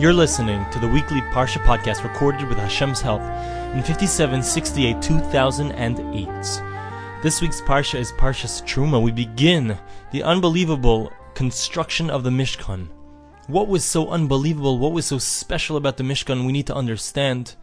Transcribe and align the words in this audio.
You're 0.00 0.14
listening 0.14 0.64
to 0.70 0.78
the 0.78 0.88
weekly 0.88 1.20
Parsha 1.20 1.62
podcast 1.62 2.04
recorded 2.04 2.48
with 2.48 2.56
Hashem's 2.56 3.02
help 3.02 3.20
in 3.20 3.82
5768 3.82 5.02
2008. 5.02 7.22
This 7.22 7.42
week's 7.42 7.60
Parsha 7.60 7.98
is 7.98 8.10
Parshas 8.12 8.62
Truma. 8.62 9.02
We 9.02 9.12
begin 9.12 9.76
the 10.10 10.22
unbelievable 10.22 11.12
construction 11.34 12.08
of 12.08 12.22
the 12.22 12.30
Mishkan. 12.30 12.88
What 13.46 13.68
was 13.68 13.84
so 13.84 14.08
unbelievable? 14.08 14.78
What 14.78 14.92
was 14.92 15.04
so 15.04 15.18
special 15.18 15.76
about 15.76 15.98
the 15.98 16.04
Mishkan? 16.04 16.46
We 16.46 16.52
need 16.52 16.68
to 16.68 16.74
understand. 16.74 17.56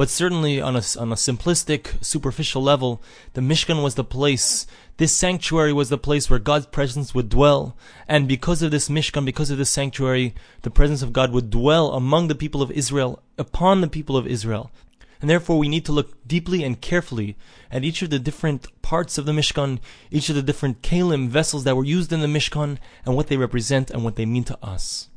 But 0.00 0.08
certainly 0.08 0.62
on 0.62 0.76
a, 0.76 0.82
on 0.98 1.12
a 1.12 1.14
simplistic, 1.14 2.02
superficial 2.02 2.62
level, 2.62 3.02
the 3.34 3.42
Mishkan 3.42 3.82
was 3.82 3.96
the 3.96 4.02
place, 4.02 4.66
this 4.96 5.14
sanctuary 5.14 5.74
was 5.74 5.90
the 5.90 5.98
place 5.98 6.30
where 6.30 6.38
God's 6.38 6.64
presence 6.64 7.14
would 7.14 7.28
dwell. 7.28 7.76
And 8.08 8.26
because 8.26 8.62
of 8.62 8.70
this 8.70 8.88
Mishkan, 8.88 9.26
because 9.26 9.50
of 9.50 9.58
this 9.58 9.68
sanctuary, 9.68 10.34
the 10.62 10.70
presence 10.70 11.02
of 11.02 11.12
God 11.12 11.32
would 11.32 11.50
dwell 11.50 11.92
among 11.92 12.28
the 12.28 12.34
people 12.34 12.62
of 12.62 12.70
Israel, 12.70 13.22
upon 13.36 13.82
the 13.82 13.88
people 13.88 14.16
of 14.16 14.26
Israel. 14.26 14.70
And 15.20 15.28
therefore 15.28 15.58
we 15.58 15.68
need 15.68 15.84
to 15.84 15.92
look 15.92 16.26
deeply 16.26 16.64
and 16.64 16.80
carefully 16.80 17.36
at 17.70 17.84
each 17.84 18.00
of 18.00 18.08
the 18.08 18.18
different 18.18 18.68
parts 18.80 19.18
of 19.18 19.26
the 19.26 19.32
Mishkan, 19.32 19.80
each 20.10 20.30
of 20.30 20.34
the 20.34 20.42
different 20.42 20.80
kalim, 20.80 21.28
vessels 21.28 21.64
that 21.64 21.76
were 21.76 21.84
used 21.84 22.10
in 22.10 22.20
the 22.20 22.26
Mishkan, 22.26 22.78
and 23.04 23.16
what 23.16 23.26
they 23.26 23.36
represent 23.36 23.90
and 23.90 24.02
what 24.02 24.16
they 24.16 24.24
mean 24.24 24.44
to 24.44 24.56
us. 24.64 25.09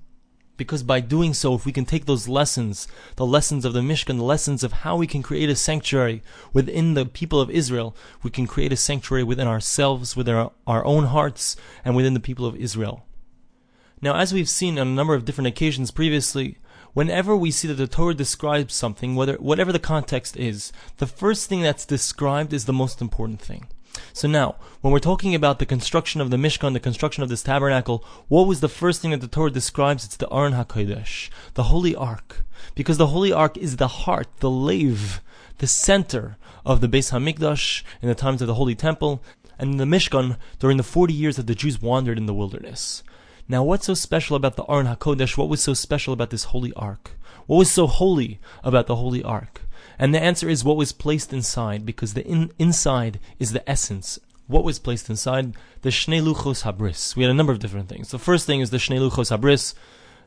Because 0.64 0.82
by 0.82 1.02
doing 1.02 1.34
so, 1.34 1.54
if 1.56 1.66
we 1.66 1.74
can 1.74 1.84
take 1.84 2.06
those 2.06 2.30
lessons, 2.30 2.88
the 3.18 3.26
lessons 3.26 3.66
of 3.66 3.74
the 3.74 3.82
Mishkan, 3.82 4.18
the 4.18 4.24
lessons 4.24 4.64
of 4.64 4.72
how 4.72 4.96
we 4.96 5.08
can 5.08 5.22
create 5.22 5.50
a 5.50 5.58
sanctuary 5.58 6.24
within 6.54 6.94
the 6.94 7.06
people 7.06 7.42
of 7.42 7.50
Israel, 7.50 7.96
we 8.24 8.30
can 8.30 8.48
create 8.48 8.72
a 8.72 8.78
sanctuary 8.78 9.24
within 9.24 9.46
ourselves, 9.46 10.16
within 10.16 10.36
our, 10.36 10.52
our 10.66 10.86
own 10.86 11.06
hearts, 11.06 11.58
and 11.84 11.98
within 11.98 12.14
the 12.14 12.20
people 12.22 12.46
of 12.46 12.56
Israel. 12.56 13.06
Now, 14.02 14.16
as 14.16 14.34
we've 14.34 14.50
seen 14.50 14.80
on 14.80 14.88
a 14.88 14.92
number 14.92 15.16
of 15.16 15.26
different 15.26 15.50
occasions 15.50 15.92
previously, 15.92 16.60
whenever 16.94 17.36
we 17.36 17.52
see 17.52 17.68
that 17.68 17.76
the 17.76 17.88
Torah 17.88 18.14
describes 18.14 18.74
something, 18.74 19.16
whether, 19.16 19.36
whatever 19.36 19.74
the 19.74 19.80
context 19.80 20.38
is, 20.38 20.72
the 20.98 21.08
first 21.08 21.50
thing 21.50 21.62
that's 21.62 21.86
described 21.86 22.54
is 22.54 22.66
the 22.66 22.74
most 22.74 23.02
important 23.02 23.42
thing. 23.42 23.68
So 24.12 24.28
now, 24.28 24.56
when 24.82 24.92
we're 24.92 25.00
talking 25.00 25.36
about 25.36 25.60
the 25.60 25.66
construction 25.66 26.22
of 26.22 26.30
the 26.30 26.38
Mishkan, 26.38 26.74
the 26.74 26.80
construction 26.80 27.24
of 27.24 27.30
this 27.30 27.44
tabernacle, 27.44 28.04
what 28.28 28.48
was 28.48 28.60
the 28.60 28.70
first 28.70 29.02
thing 29.02 29.12
that 29.12 29.22
the 29.22 29.28
Torah 29.28 29.52
describes? 29.52 30.06
It's 30.06 30.18
the 30.18 30.32
Aron 30.32 30.54
HaKodesh, 30.54 31.30
the 31.54 31.64
Holy 31.64 31.96
Ark. 31.96 32.44
Because 32.76 32.98
the 32.98 33.08
Holy 33.08 33.32
Ark 33.32 33.58
is 33.58 33.78
the 33.78 33.88
heart, 33.88 34.28
the 34.40 34.50
lave, 34.50 35.22
the 35.58 35.68
center 35.68 36.38
of 36.66 36.82
the 36.82 36.88
Beis 36.88 37.12
HaMikdash 37.12 37.84
in 38.02 38.08
the 38.08 38.16
times 38.16 38.42
of 38.42 38.48
the 38.48 38.56
Holy 38.56 38.76
Temple, 38.76 39.22
and 39.60 39.80
the 39.80 39.86
Mishkan 39.86 40.38
during 40.60 40.78
the 40.78 40.84
40 40.84 41.14
years 41.14 41.36
that 41.36 41.48
the 41.48 41.56
Jews 41.56 41.82
wandered 41.82 42.18
in 42.18 42.26
the 42.26 42.34
wilderness. 42.34 43.04
Now, 43.48 43.64
what's 43.64 43.86
so 43.86 43.94
special 43.94 44.36
about 44.36 44.56
the 44.56 44.66
Aron 44.66 44.88
HaKodesh? 44.88 45.38
What 45.38 45.50
was 45.50 45.62
so 45.62 45.74
special 45.74 46.14
about 46.14 46.30
this 46.30 46.46
Holy 46.46 46.74
Ark? 46.74 47.12
What 47.46 47.58
was 47.58 47.72
so 47.72 47.88
holy 47.88 48.40
about 48.64 48.88
the 48.88 48.96
Holy 48.96 49.22
Ark? 49.22 49.62
And 50.00 50.14
the 50.14 50.22
answer 50.22 50.50
is 50.50 50.64
what 50.64 50.78
was 50.78 50.92
placed 50.92 51.34
inside, 51.34 51.86
because 51.86 52.14
the 52.14 52.26
in, 52.26 52.52
inside 52.58 53.20
is 53.40 53.52
the 53.52 53.68
essence. 53.70 54.20
What 54.48 54.64
was 54.64 54.80
placed 54.80 55.10
inside? 55.10 55.56
The 55.82 55.90
Shnei 55.90 56.22
Luchos 56.22 56.64
Habris. 56.64 57.16
We 57.16 57.24
had 57.24 57.32
a 57.32 57.36
number 57.36 57.54
of 57.54 57.60
different 57.60 57.90
things. 57.90 58.12
The 58.12 58.20
first 58.20 58.46
thing 58.46 58.60
is 58.60 58.70
the 58.70 58.78
Shnei 58.78 59.00
Luchos 59.00 59.36
Habris, 59.36 59.74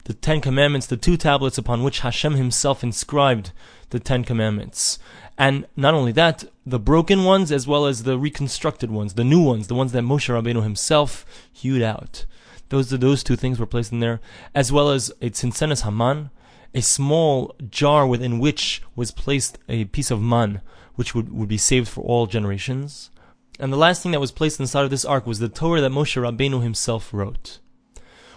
the 0.04 0.14
Ten 0.14 0.40
Commandments, 0.40 0.86
the 0.86 0.96
two 0.96 1.16
tablets 1.16 1.58
upon 1.58 1.82
which 1.82 2.00
Hashem 2.00 2.34
himself 2.34 2.82
inscribed 2.82 3.52
the 3.90 4.00
Ten 4.00 4.24
Commandments. 4.24 4.98
And 5.36 5.66
not 5.76 5.94
only 5.94 6.12
that, 6.12 6.44
the 6.64 6.78
broken 6.78 7.24
ones 7.24 7.52
as 7.52 7.66
well 7.66 7.86
as 7.86 8.04
the 8.04 8.18
reconstructed 8.18 8.90
ones, 8.90 9.14
the 9.14 9.24
new 9.24 9.42
ones, 9.42 9.66
the 9.66 9.74
ones 9.74 9.92
that 9.92 10.02
Moshe 10.02 10.32
Rabbeinu 10.32 10.62
himself 10.62 11.26
hewed 11.52 11.82
out. 11.82 12.24
Those 12.68 12.88
those 12.90 13.22
two 13.22 13.36
things 13.36 13.60
were 13.60 13.66
placed 13.66 13.92
in 13.92 14.00
there, 14.00 14.20
as 14.54 14.72
well 14.72 14.90
as 14.90 15.10
a 15.20 15.30
Tzintzenes 15.30 15.84
Haman, 15.84 16.30
a 16.74 16.82
small 16.82 17.54
jar 17.70 18.06
within 18.06 18.38
which 18.38 18.82
was 18.94 19.10
placed 19.10 19.58
a 19.68 19.84
piece 19.86 20.10
of 20.10 20.20
man, 20.20 20.60
which 20.94 21.14
would, 21.14 21.32
would 21.32 21.48
be 21.48 21.58
saved 21.58 21.88
for 21.88 22.02
all 22.02 22.26
generations. 22.26 23.10
And 23.58 23.72
the 23.72 23.78
last 23.78 24.02
thing 24.02 24.12
that 24.12 24.20
was 24.20 24.32
placed 24.32 24.60
inside 24.60 24.84
of 24.84 24.90
this 24.90 25.04
ark 25.04 25.26
was 25.26 25.38
the 25.38 25.48
Torah 25.48 25.80
that 25.80 25.92
Moshe 25.92 26.20
Rabbeinu 26.20 26.62
himself 26.62 27.12
wrote. 27.12 27.58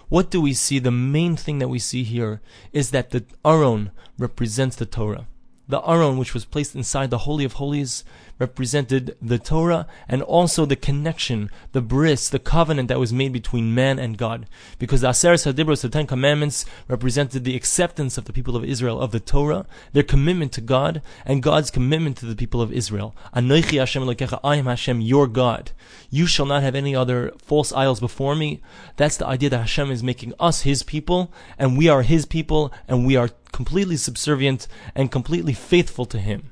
What 0.08 0.30
do 0.30 0.40
we 0.40 0.54
see? 0.54 0.78
The 0.78 0.90
main 0.90 1.36
thing 1.36 1.58
that 1.58 1.68
we 1.68 1.78
see 1.78 2.02
here 2.02 2.40
is 2.72 2.90
that 2.90 3.10
the 3.10 3.24
Aron 3.44 3.92
represents 4.18 4.76
the 4.76 4.86
Torah. 4.86 5.26
The 5.70 5.80
Aron, 5.82 6.18
which 6.18 6.34
was 6.34 6.44
placed 6.44 6.74
inside 6.74 7.10
the 7.10 7.18
Holy 7.18 7.44
of 7.44 7.54
Holies, 7.54 8.02
represented 8.40 9.16
the 9.22 9.38
Torah 9.38 9.86
and 10.08 10.20
also 10.22 10.64
the 10.64 10.74
connection, 10.74 11.48
the 11.70 11.80
bris, 11.80 12.28
the 12.28 12.40
covenant 12.40 12.88
that 12.88 12.98
was 12.98 13.12
made 13.12 13.32
between 13.32 13.72
man 13.72 13.98
and 13.98 14.18
God. 14.18 14.46
Because 14.80 15.02
the 15.02 15.10
Aseret 15.10 15.46
HaDibros, 15.46 15.82
the 15.82 15.88
Ten 15.88 16.08
Commandments, 16.08 16.64
represented 16.88 17.44
the 17.44 17.54
acceptance 17.54 18.18
of 18.18 18.24
the 18.24 18.32
people 18.32 18.56
of 18.56 18.64
Israel 18.64 19.00
of 19.00 19.12
the 19.12 19.20
Torah, 19.20 19.66
their 19.92 20.02
commitment 20.02 20.50
to 20.52 20.60
God, 20.60 21.02
and 21.24 21.42
God's 21.42 21.70
commitment 21.70 22.16
to 22.16 22.26
the 22.26 22.34
people 22.34 22.60
of 22.60 22.72
Israel. 22.72 23.14
Anoichi 23.32 23.78
Hashem 23.78 24.02
Elokecha, 24.02 24.40
I 24.42 24.56
am 24.56 24.66
Hashem, 24.66 25.00
your 25.00 25.28
God. 25.28 25.70
You 26.10 26.26
shall 26.26 26.46
not 26.46 26.64
have 26.64 26.74
any 26.74 26.96
other 26.96 27.32
false 27.38 27.72
idols 27.72 28.00
before 28.00 28.34
me. 28.34 28.60
That's 28.96 29.18
the 29.18 29.26
idea 29.26 29.50
that 29.50 29.58
Hashem 29.58 29.90
is 29.92 30.02
making 30.02 30.34
us 30.40 30.62
His 30.62 30.82
people, 30.82 31.32
and 31.58 31.78
we 31.78 31.88
are 31.88 32.02
His 32.02 32.26
people, 32.26 32.72
and 32.88 33.06
we 33.06 33.14
are 33.14 33.30
completely 33.52 33.96
subservient 33.96 34.66
and 34.94 35.12
completely 35.12 35.52
faithful 35.52 36.06
to 36.06 36.18
Him. 36.18 36.50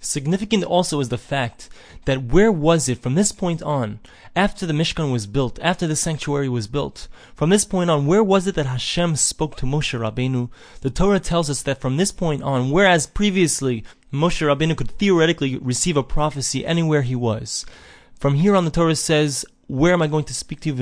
Significant 0.00 0.62
also 0.62 1.00
is 1.00 1.08
the 1.08 1.18
fact 1.18 1.68
that 2.04 2.22
where 2.22 2.52
was 2.52 2.88
it 2.88 2.98
from 2.98 3.16
this 3.16 3.32
point 3.32 3.62
on, 3.62 3.98
after 4.36 4.64
the 4.64 4.72
Mishkan 4.72 5.10
was 5.10 5.26
built, 5.26 5.58
after 5.60 5.88
the 5.88 5.96
sanctuary 5.96 6.48
was 6.48 6.68
built, 6.68 7.08
from 7.34 7.50
this 7.50 7.64
point 7.64 7.90
on, 7.90 8.06
where 8.06 8.22
was 8.22 8.46
it 8.46 8.54
that 8.54 8.66
Hashem 8.66 9.16
spoke 9.16 9.56
to 9.56 9.66
Moshe 9.66 9.98
Rabbeinu? 9.98 10.50
The 10.82 10.90
Torah 10.90 11.18
tells 11.18 11.50
us 11.50 11.62
that 11.62 11.80
from 11.80 11.96
this 11.96 12.12
point 12.12 12.42
on, 12.42 12.70
whereas 12.70 13.08
previously 13.08 13.82
Moshe 14.12 14.46
Rabbeinu 14.46 14.76
could 14.76 14.92
theoretically 14.92 15.56
receive 15.56 15.96
a 15.96 16.04
prophecy 16.04 16.64
anywhere 16.64 17.02
he 17.02 17.16
was, 17.16 17.66
from 18.14 18.36
here 18.36 18.54
on 18.54 18.64
the 18.64 18.70
Torah 18.70 18.94
says, 18.94 19.44
where 19.68 19.92
am 19.92 20.00
I 20.00 20.06
going 20.06 20.24
to 20.24 20.34
speak 20.34 20.60
to 20.60 20.70
you? 20.70 20.74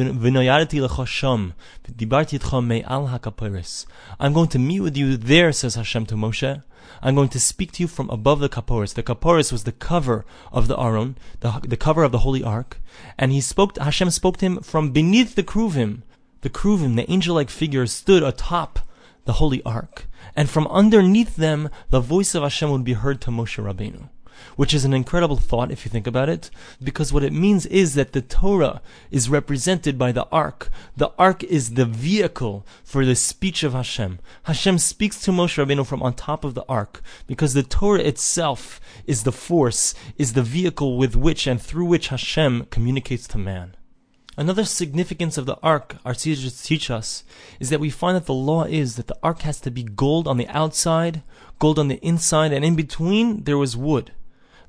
I'm 4.20 4.32
going 4.32 4.48
to 4.48 4.58
meet 4.58 4.80
with 4.80 4.96
you 4.96 5.16
there, 5.16 5.52
says 5.52 5.74
Hashem 5.74 6.06
to 6.06 6.14
Moshe. 6.14 6.62
I'm 7.02 7.16
going 7.16 7.28
to 7.30 7.40
speak 7.40 7.72
to 7.72 7.82
you 7.82 7.88
from 7.88 8.08
above 8.10 8.38
the 8.38 8.48
kaporis. 8.48 8.94
The 8.94 9.02
kaporis 9.02 9.50
was 9.50 9.64
the 9.64 9.72
cover 9.72 10.24
of 10.52 10.68
the 10.68 10.78
Aron, 10.78 11.18
the, 11.40 11.60
the 11.66 11.76
cover 11.76 12.04
of 12.04 12.12
the 12.12 12.20
Holy 12.20 12.44
Ark, 12.44 12.80
and 13.18 13.32
he 13.32 13.40
spoke. 13.40 13.76
Hashem 13.76 14.10
spoke 14.10 14.36
to 14.36 14.46
him 14.46 14.60
from 14.60 14.92
beneath 14.92 15.34
the 15.34 15.42
kruvim. 15.42 16.02
The 16.42 16.50
kruvim, 16.50 16.94
the 16.94 17.10
angel-like 17.10 17.50
figures, 17.50 17.90
stood 17.90 18.22
atop 18.22 18.78
the 19.24 19.34
Holy 19.34 19.64
Ark, 19.64 20.06
and 20.36 20.48
from 20.48 20.68
underneath 20.68 21.34
them, 21.34 21.70
the 21.90 21.98
voice 21.98 22.36
of 22.36 22.44
Hashem 22.44 22.70
would 22.70 22.84
be 22.84 22.92
heard 22.92 23.20
to 23.22 23.32
Moshe 23.32 23.60
Rabbeinu 23.60 24.10
which 24.56 24.74
is 24.74 24.84
an 24.84 24.94
incredible 24.94 25.36
thought 25.36 25.70
if 25.70 25.84
you 25.84 25.90
think 25.90 26.06
about 26.06 26.28
it, 26.28 26.50
because 26.82 27.12
what 27.12 27.24
it 27.24 27.32
means 27.32 27.66
is 27.66 27.94
that 27.94 28.12
the 28.12 28.22
Torah 28.22 28.80
is 29.10 29.28
represented 29.28 29.98
by 29.98 30.12
the 30.12 30.26
Ark. 30.32 30.70
The 30.96 31.12
Ark 31.18 31.42
is 31.44 31.74
the 31.74 31.84
vehicle 31.84 32.66
for 32.84 33.04
the 33.04 33.16
speech 33.16 33.62
of 33.62 33.72
Hashem. 33.72 34.18
Hashem 34.44 34.78
speaks 34.78 35.20
to 35.22 35.30
Moshe 35.30 35.56
Rabbeinu 35.56 35.86
from 35.86 36.02
on 36.02 36.14
top 36.14 36.44
of 36.44 36.54
the 36.54 36.64
Ark, 36.68 37.02
because 37.26 37.54
the 37.54 37.62
Torah 37.62 38.00
itself 38.00 38.80
is 39.06 39.22
the 39.22 39.32
force, 39.32 39.94
is 40.16 40.32
the 40.32 40.42
vehicle 40.42 40.96
with 40.96 41.16
which 41.16 41.46
and 41.46 41.60
through 41.60 41.86
which 41.86 42.08
Hashem 42.08 42.66
communicates 42.70 43.26
to 43.28 43.38
man. 43.38 43.76
Another 44.38 44.64
significance 44.66 45.38
of 45.38 45.46
the 45.46 45.56
ark, 45.62 45.96
our 46.04 46.12
teachers 46.12 46.62
teach 46.62 46.90
us, 46.90 47.24
is 47.58 47.70
that 47.70 47.80
we 47.80 47.88
find 47.88 48.14
that 48.16 48.26
the 48.26 48.34
law 48.34 48.64
is 48.64 48.96
that 48.96 49.06
the 49.06 49.16
ark 49.22 49.40
has 49.42 49.58
to 49.60 49.70
be 49.70 49.82
gold 49.82 50.28
on 50.28 50.36
the 50.36 50.48
outside, 50.48 51.22
gold 51.58 51.78
on 51.78 51.88
the 51.88 52.04
inside, 52.06 52.52
and 52.52 52.62
in 52.62 52.76
between 52.76 53.44
there 53.44 53.56
was 53.56 53.78
wood. 53.78 54.12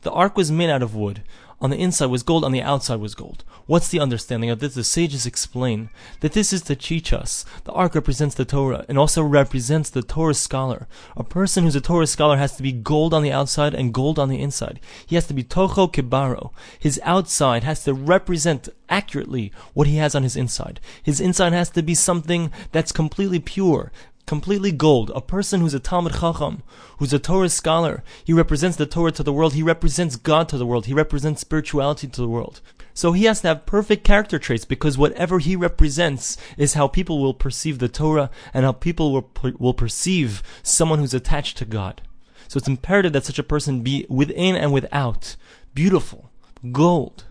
The 0.02 0.12
ark 0.12 0.38
was 0.38 0.52
made 0.52 0.70
out 0.70 0.84
of 0.84 0.96
wood. 0.96 1.24
On 1.60 1.72
the 1.72 1.78
inside 1.78 2.08
was 2.08 2.22
gold, 2.22 2.46
on 2.46 2.52
the 2.52 2.62
outside 2.62 3.00
was 3.00 3.16
gold. 3.16 3.44
What's 3.66 3.90
the 3.90 4.00
understanding 4.00 4.52
of 4.52 4.60
this? 4.60 4.76
The 4.76 4.84
sages 4.84 5.26
explain 5.26 5.90
that 6.20 6.34
this 6.34 6.54
is 6.54 6.62
to 6.64 6.76
teach 6.76 7.12
us. 7.12 7.46
The 7.64 7.72
ark 7.72 7.96
represents 7.96 8.36
the 8.36 8.46
Torah 8.46 8.86
and 8.88 8.96
also 8.96 9.24
represents 9.24 9.90
the 9.90 10.04
Torah 10.04 10.36
scholar. 10.36 10.88
A 11.16 11.24
person 11.24 11.64
who's 11.64 11.76
a 11.76 11.82
Torah 11.82 12.06
scholar 12.06 12.38
has 12.38 12.56
to 12.58 12.64
be 12.64 12.72
gold 12.72 13.12
on 13.12 13.24
the 13.24 13.32
outside 13.32 13.74
and 13.74 13.92
gold 13.92 14.20
on 14.20 14.30
the 14.30 14.40
inside. 14.40 14.80
He 15.08 15.16
has 15.16 15.26
to 15.28 15.34
be 15.34 15.44
Tocho 15.44 15.92
Kibaro. 15.92 16.52
His 16.78 17.02
outside 17.04 17.64
has 17.64 17.84
to 17.86 17.94
represent 17.96 18.70
accurately 18.88 19.52
what 19.74 19.88
he 19.88 19.96
has 19.96 20.14
on 20.14 20.22
his 20.22 20.36
inside. 20.36 20.80
His 21.02 21.20
inside 21.20 21.54
has 21.54 21.72
to 21.72 21.82
be 21.82 21.96
something 21.96 22.52
that's 22.72 22.92
completely 22.92 23.40
pure, 23.40 23.92
completely 24.28 24.72
gold, 24.72 25.10
a 25.16 25.22
person 25.22 25.62
who's 25.62 25.74
a 25.74 25.80
Talmud 25.80 26.14
Chacham, 26.20 26.62
who's 27.00 27.14
a 27.14 27.18
Torah 27.18 27.50
scholar, 27.50 28.04
he 28.24 28.34
represents 28.34 28.78
the 28.78 28.86
Torah 28.86 29.12
to 29.14 29.24
the 29.24 29.34
world, 29.34 29.54
he 29.54 29.64
represents 29.64 30.18
God 30.18 30.50
to 30.50 30.58
the 30.58 30.66
world, 30.66 30.86
he 30.86 30.94
represents 30.94 31.42
spirituality 31.42 32.08
to 32.08 32.22
the 32.22 32.28
world. 32.28 32.62
So 32.94 33.14
he 33.14 33.24
has 33.24 33.42
to 33.42 33.48
have 33.48 33.66
perfect 33.66 34.04
character 34.04 34.38
traits 34.38 34.66
because 34.66 34.98
whatever 34.98 35.40
he 35.40 35.56
represents 35.56 36.36
is 36.58 36.74
how 36.74 36.88
people 36.88 37.22
will 37.22 37.34
perceive 37.34 37.80
the 37.80 37.88
Torah 37.88 38.30
and 38.54 38.66
how 38.66 38.74
people 38.74 39.14
will, 39.14 39.32
will 39.58 39.74
perceive 39.74 40.44
someone 40.62 41.00
who's 41.00 41.14
attached 41.14 41.58
to 41.58 41.66
God. 41.66 42.02
So 42.48 42.58
it's 42.58 42.68
imperative 42.68 43.14
that 43.14 43.26
such 43.26 43.40
a 43.40 43.44
person 43.44 43.82
be 43.82 44.06
within 44.10 44.56
and 44.56 44.74
without 44.74 45.36
beautiful, 45.74 46.32
gold. 46.72 47.26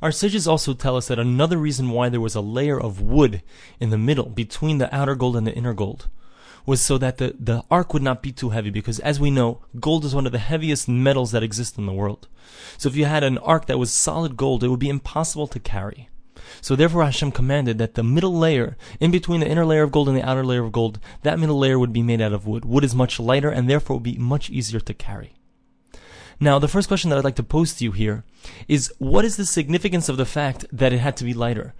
Our 0.00 0.12
sages 0.12 0.46
also 0.46 0.74
tell 0.74 0.96
us 0.96 1.08
that 1.08 1.18
another 1.18 1.58
reason 1.58 1.90
why 1.90 2.08
there 2.08 2.20
was 2.20 2.36
a 2.36 2.40
layer 2.40 2.80
of 2.80 3.00
wood 3.00 3.42
in 3.80 3.90
the 3.90 3.98
middle 3.98 4.26
between 4.26 4.78
the 4.78 4.94
outer 4.94 5.16
gold 5.16 5.36
and 5.36 5.44
the 5.44 5.54
inner 5.54 5.74
gold 5.74 6.08
was 6.64 6.80
so 6.80 6.98
that 6.98 7.16
the, 7.16 7.34
the 7.40 7.64
ark 7.70 7.92
would 7.92 8.02
not 8.02 8.22
be 8.22 8.30
too 8.30 8.50
heavy, 8.50 8.70
because 8.70 9.00
as 9.00 9.18
we 9.18 9.30
know, 9.30 9.62
gold 9.80 10.04
is 10.04 10.14
one 10.14 10.26
of 10.26 10.32
the 10.32 10.38
heaviest 10.38 10.86
metals 10.86 11.32
that 11.32 11.42
exist 11.42 11.78
in 11.78 11.86
the 11.86 11.92
world. 11.92 12.28
So 12.76 12.88
if 12.88 12.94
you 12.94 13.06
had 13.06 13.24
an 13.24 13.38
ark 13.38 13.66
that 13.66 13.78
was 13.78 13.90
solid 13.90 14.36
gold, 14.36 14.62
it 14.62 14.68
would 14.68 14.78
be 14.78 14.90
impossible 14.90 15.48
to 15.48 15.58
carry. 15.58 16.08
So 16.60 16.76
therefore 16.76 17.04
Hashem 17.04 17.32
commanded 17.32 17.78
that 17.78 17.94
the 17.94 18.04
middle 18.04 18.38
layer, 18.38 18.76
in 19.00 19.10
between 19.10 19.40
the 19.40 19.48
inner 19.48 19.64
layer 19.64 19.82
of 19.82 19.90
gold 19.90 20.08
and 20.08 20.16
the 20.16 20.28
outer 20.28 20.44
layer 20.44 20.64
of 20.64 20.72
gold, 20.72 21.00
that 21.22 21.38
middle 21.40 21.58
layer 21.58 21.78
would 21.78 21.92
be 21.92 22.02
made 22.02 22.20
out 22.20 22.32
of 22.32 22.46
wood. 22.46 22.64
Wood 22.64 22.84
is 22.84 22.94
much 22.94 23.18
lighter 23.18 23.50
and 23.50 23.68
therefore 23.68 23.96
would 23.96 24.04
be 24.04 24.18
much 24.18 24.48
easier 24.48 24.80
to 24.80 24.94
carry. 24.94 25.34
Now, 26.40 26.58
the 26.58 26.68
first 26.68 26.88
question 26.88 27.10
that 27.10 27.18
I'd 27.18 27.24
like 27.24 27.36
to 27.36 27.42
pose 27.42 27.74
to 27.74 27.84
you 27.84 27.92
here 27.92 28.24
is 28.68 28.92
what 28.98 29.24
is 29.24 29.36
the 29.36 29.44
significance 29.44 30.08
of 30.08 30.16
the 30.16 30.24
fact 30.24 30.64
that 30.72 30.92
it 30.92 30.98
had 30.98 31.16
to 31.18 31.24
be 31.24 31.34
lighter? 31.34 31.74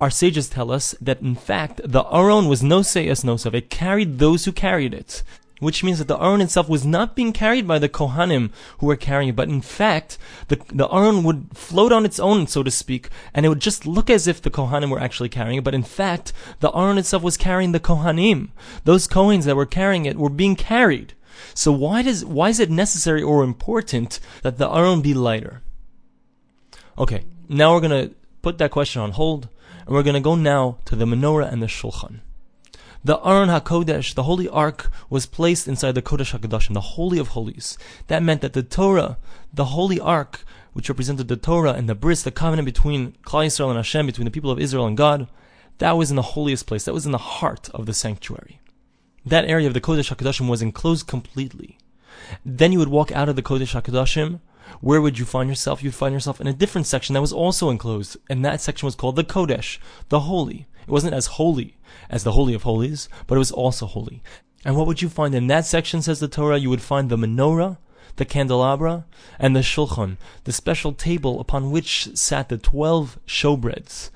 Our 0.00 0.10
sages 0.10 0.48
tell 0.48 0.70
us 0.70 0.94
that 1.00 1.22
in 1.22 1.34
fact 1.34 1.80
the 1.84 2.04
Aron 2.04 2.48
was 2.48 2.62
no 2.62 2.80
sayas 2.80 3.24
no 3.24 3.38
It 3.50 3.70
carried 3.70 4.18
those 4.18 4.44
who 4.44 4.52
carried 4.52 4.92
it 4.92 5.22
which 5.60 5.82
means 5.82 5.98
that 5.98 6.08
the 6.08 6.18
Aron 6.18 6.40
itself 6.40 6.68
was 6.68 6.84
not 6.84 7.14
being 7.14 7.32
carried 7.32 7.66
by 7.66 7.78
the 7.78 7.88
Kohanim 7.88 8.50
who 8.78 8.86
were 8.86 8.96
carrying 8.96 9.30
it, 9.30 9.36
but 9.36 9.48
in 9.48 9.60
fact, 9.60 10.18
the, 10.48 10.60
the 10.72 10.88
Aron 10.92 11.22
would 11.22 11.56
float 11.56 11.92
on 11.92 12.04
its 12.04 12.20
own, 12.20 12.46
so 12.46 12.62
to 12.62 12.70
speak, 12.70 13.08
and 13.32 13.46
it 13.46 13.48
would 13.48 13.60
just 13.60 13.86
look 13.86 14.10
as 14.10 14.26
if 14.26 14.42
the 14.42 14.50
Kohanim 14.50 14.90
were 14.90 15.00
actually 15.00 15.28
carrying 15.28 15.58
it, 15.58 15.64
but 15.64 15.74
in 15.74 15.82
fact, 15.82 16.32
the 16.60 16.70
Aron 16.72 16.98
itself 16.98 17.22
was 17.22 17.36
carrying 17.36 17.72
the 17.72 17.80
Kohanim. 17.80 18.50
Those 18.84 19.08
Kohens 19.08 19.44
that 19.44 19.56
were 19.56 19.64
carrying 19.64 20.06
it 20.06 20.18
were 20.18 20.28
being 20.28 20.56
carried. 20.56 21.14
So 21.54 21.72
why 21.72 22.02
does, 22.02 22.24
why 22.24 22.48
is 22.48 22.60
it 22.60 22.70
necessary 22.70 23.22
or 23.22 23.44
important 23.44 24.20
that 24.42 24.58
the 24.58 24.70
Aron 24.70 25.02
be 25.02 25.14
lighter? 25.14 25.62
Okay, 26.98 27.24
now 27.48 27.74
we're 27.74 27.80
gonna 27.80 28.10
put 28.42 28.58
that 28.58 28.70
question 28.70 29.02
on 29.02 29.12
hold, 29.12 29.48
and 29.86 29.94
we're 29.94 30.02
gonna 30.02 30.20
go 30.20 30.34
now 30.34 30.78
to 30.84 30.96
the 30.96 31.04
menorah 31.04 31.52
and 31.52 31.62
the 31.62 31.66
shulchan. 31.66 32.20
The 33.04 33.18
Aron 33.18 33.50
HaKodesh, 33.50 34.14
the 34.14 34.22
Holy 34.22 34.48
Ark, 34.48 34.90
was 35.10 35.26
placed 35.26 35.68
inside 35.68 35.94
the 35.94 36.00
Kodesh 36.00 36.38
HaKadoshim, 36.38 36.72
the 36.72 36.80
Holy 36.80 37.18
of 37.18 37.28
Holies. 37.28 37.76
That 38.06 38.22
meant 38.22 38.40
that 38.40 38.54
the 38.54 38.62
Torah, 38.62 39.18
the 39.52 39.66
Holy 39.66 40.00
Ark, 40.00 40.40
which 40.72 40.88
represented 40.88 41.28
the 41.28 41.36
Torah 41.36 41.72
and 41.72 41.86
the 41.86 41.94
bris, 41.94 42.22
the 42.22 42.30
covenant 42.30 42.64
between 42.64 43.12
Klal 43.26 43.46
Yisrael 43.46 43.68
and 43.68 43.76
Hashem, 43.76 44.06
between 44.06 44.24
the 44.24 44.30
people 44.30 44.50
of 44.50 44.58
Israel 44.58 44.86
and 44.86 44.96
God, 44.96 45.28
that 45.78 45.98
was 45.98 46.08
in 46.08 46.16
the 46.16 46.22
holiest 46.22 46.66
place. 46.66 46.84
That 46.84 46.94
was 46.94 47.04
in 47.04 47.12
the 47.12 47.18
heart 47.18 47.68
of 47.74 47.84
the 47.84 47.92
sanctuary. 47.92 48.60
That 49.26 49.46
area 49.46 49.66
of 49.66 49.74
the 49.74 49.80
Kodesh 49.80 50.14
HaKadoshim 50.14 50.48
was 50.48 50.62
enclosed 50.62 51.06
completely. 51.06 51.78
Then 52.44 52.72
you 52.72 52.78
would 52.78 52.88
walk 52.88 53.10
out 53.12 53.28
of 53.28 53.36
the 53.36 53.42
Kodesh 53.42 53.80
HaKadoshim. 53.80 54.40
Where 54.80 55.00
would 55.00 55.18
you 55.18 55.24
find 55.24 55.48
yourself? 55.48 55.82
You'd 55.82 55.94
find 55.94 56.12
yourself 56.12 56.40
in 56.40 56.46
a 56.46 56.52
different 56.52 56.86
section 56.86 57.14
that 57.14 57.20
was 57.20 57.32
also 57.32 57.70
enclosed. 57.70 58.16
And 58.28 58.44
that 58.44 58.60
section 58.60 58.86
was 58.86 58.94
called 58.94 59.16
the 59.16 59.24
Kodesh, 59.24 59.78
the 60.08 60.20
Holy. 60.20 60.66
It 60.82 60.90
wasn't 60.90 61.14
as 61.14 61.26
holy 61.26 61.78
as 62.10 62.24
the 62.24 62.32
Holy 62.32 62.52
of 62.54 62.64
Holies, 62.64 63.08
but 63.26 63.36
it 63.36 63.38
was 63.38 63.50
also 63.50 63.86
holy. 63.86 64.22
And 64.64 64.76
what 64.76 64.86
would 64.86 65.00
you 65.00 65.08
find 65.08 65.34
in 65.34 65.46
that 65.46 65.66
section, 65.66 66.02
says 66.02 66.20
the 66.20 66.28
Torah? 66.28 66.58
You 66.58 66.70
would 66.70 66.82
find 66.82 67.08
the 67.08 67.16
menorah, 67.16 67.78
the 68.16 68.24
candelabra, 68.24 69.06
and 69.38 69.56
the 69.56 69.60
shulchan, 69.60 70.18
the 70.44 70.52
special 70.52 70.92
table 70.92 71.40
upon 71.40 71.70
which 71.70 72.16
sat 72.16 72.48
the 72.48 72.58
twelve 72.58 73.18
showbreads. 73.26 74.10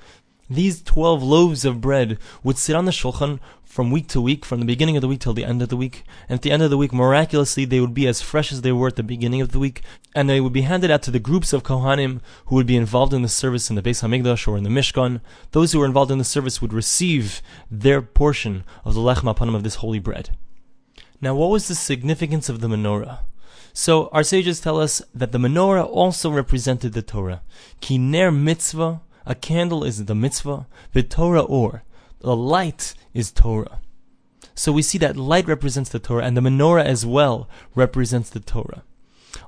These 0.49 0.81
twelve 0.81 1.21
loaves 1.21 1.65
of 1.65 1.81
bread 1.81 2.17
would 2.43 2.57
sit 2.57 2.75
on 2.75 2.85
the 2.85 2.91
shulchan 2.91 3.39
from 3.69 3.91
week 3.91 4.07
to 4.07 4.19
week, 4.19 4.45
from 4.45 4.59
the 4.59 4.65
beginning 4.65 4.97
of 4.97 5.01
the 5.01 5.07
week 5.07 5.19
till 5.19 5.33
the 5.33 5.45
end 5.45 5.61
of 5.61 5.69
the 5.69 5.77
week. 5.77 6.03
And 6.27 6.37
at 6.37 6.41
the 6.41 6.51
end 6.51 6.63
of 6.63 6.71
the 6.71 6.77
week, 6.77 6.91
miraculously, 6.91 7.65
they 7.65 7.79
would 7.79 7.93
be 7.93 8.07
as 8.07 8.19
fresh 8.19 8.51
as 8.51 8.61
they 8.61 8.71
were 8.71 8.87
at 8.87 8.95
the 8.95 9.03
beginning 9.03 9.41
of 9.41 9.51
the 9.51 9.59
week. 9.59 9.83
And 10.15 10.27
they 10.27 10.41
would 10.41 10.51
be 10.51 10.61
handed 10.61 10.89
out 10.89 11.03
to 11.03 11.11
the 11.11 11.19
groups 11.19 11.53
of 11.53 11.61
Kohanim 11.61 12.19
who 12.47 12.55
would 12.55 12.65
be 12.65 12.75
involved 12.75 13.13
in 13.13 13.21
the 13.21 13.29
service 13.29 13.69
in 13.69 13.75
the 13.75 13.83
Beis 13.83 14.01
Hamikdash 14.01 14.47
or 14.47 14.57
in 14.57 14.63
the 14.63 14.71
Mishkan. 14.71 15.21
Those 15.51 15.71
who 15.71 15.79
were 15.79 15.85
involved 15.85 16.09
in 16.09 16.17
the 16.17 16.23
service 16.23 16.63
would 16.63 16.73
receive 16.73 17.43
their 17.69 18.01
portion 18.01 18.63
of 18.83 18.95
the 18.95 19.01
Lechem 19.01 19.31
Apanim 19.31 19.55
of 19.55 19.61
this 19.61 19.75
holy 19.75 19.99
bread. 19.99 20.35
Now, 21.21 21.35
what 21.35 21.51
was 21.51 21.67
the 21.67 21.75
significance 21.75 22.49
of 22.49 22.61
the 22.61 22.67
menorah? 22.67 23.19
So, 23.71 24.07
our 24.07 24.23
sages 24.23 24.59
tell 24.59 24.81
us 24.81 25.03
that 25.13 25.31
the 25.31 25.37
menorah 25.37 25.85
also 25.85 26.31
represented 26.31 26.93
the 26.93 27.03
Torah. 27.03 27.43
Kiner 27.81 28.35
mitzvah, 28.35 29.01
a 29.27 29.35
candle 29.35 29.83
is 29.83 30.05
the 30.05 30.15
mitzvah, 30.15 30.65
the 30.93 31.03
Torah 31.03 31.43
or. 31.43 31.83
The 32.21 32.35
light 32.35 32.93
is 33.13 33.31
Torah. 33.31 33.79
So 34.55 34.71
we 34.73 34.81
see 34.81 34.97
that 34.97 35.15
light 35.15 35.47
represents 35.47 35.89
the 35.89 35.99
Torah, 35.99 36.25
and 36.25 36.35
the 36.35 36.41
menorah 36.41 36.83
as 36.83 37.05
well 37.05 37.47
represents 37.75 38.29
the 38.29 38.41
Torah. 38.41 38.83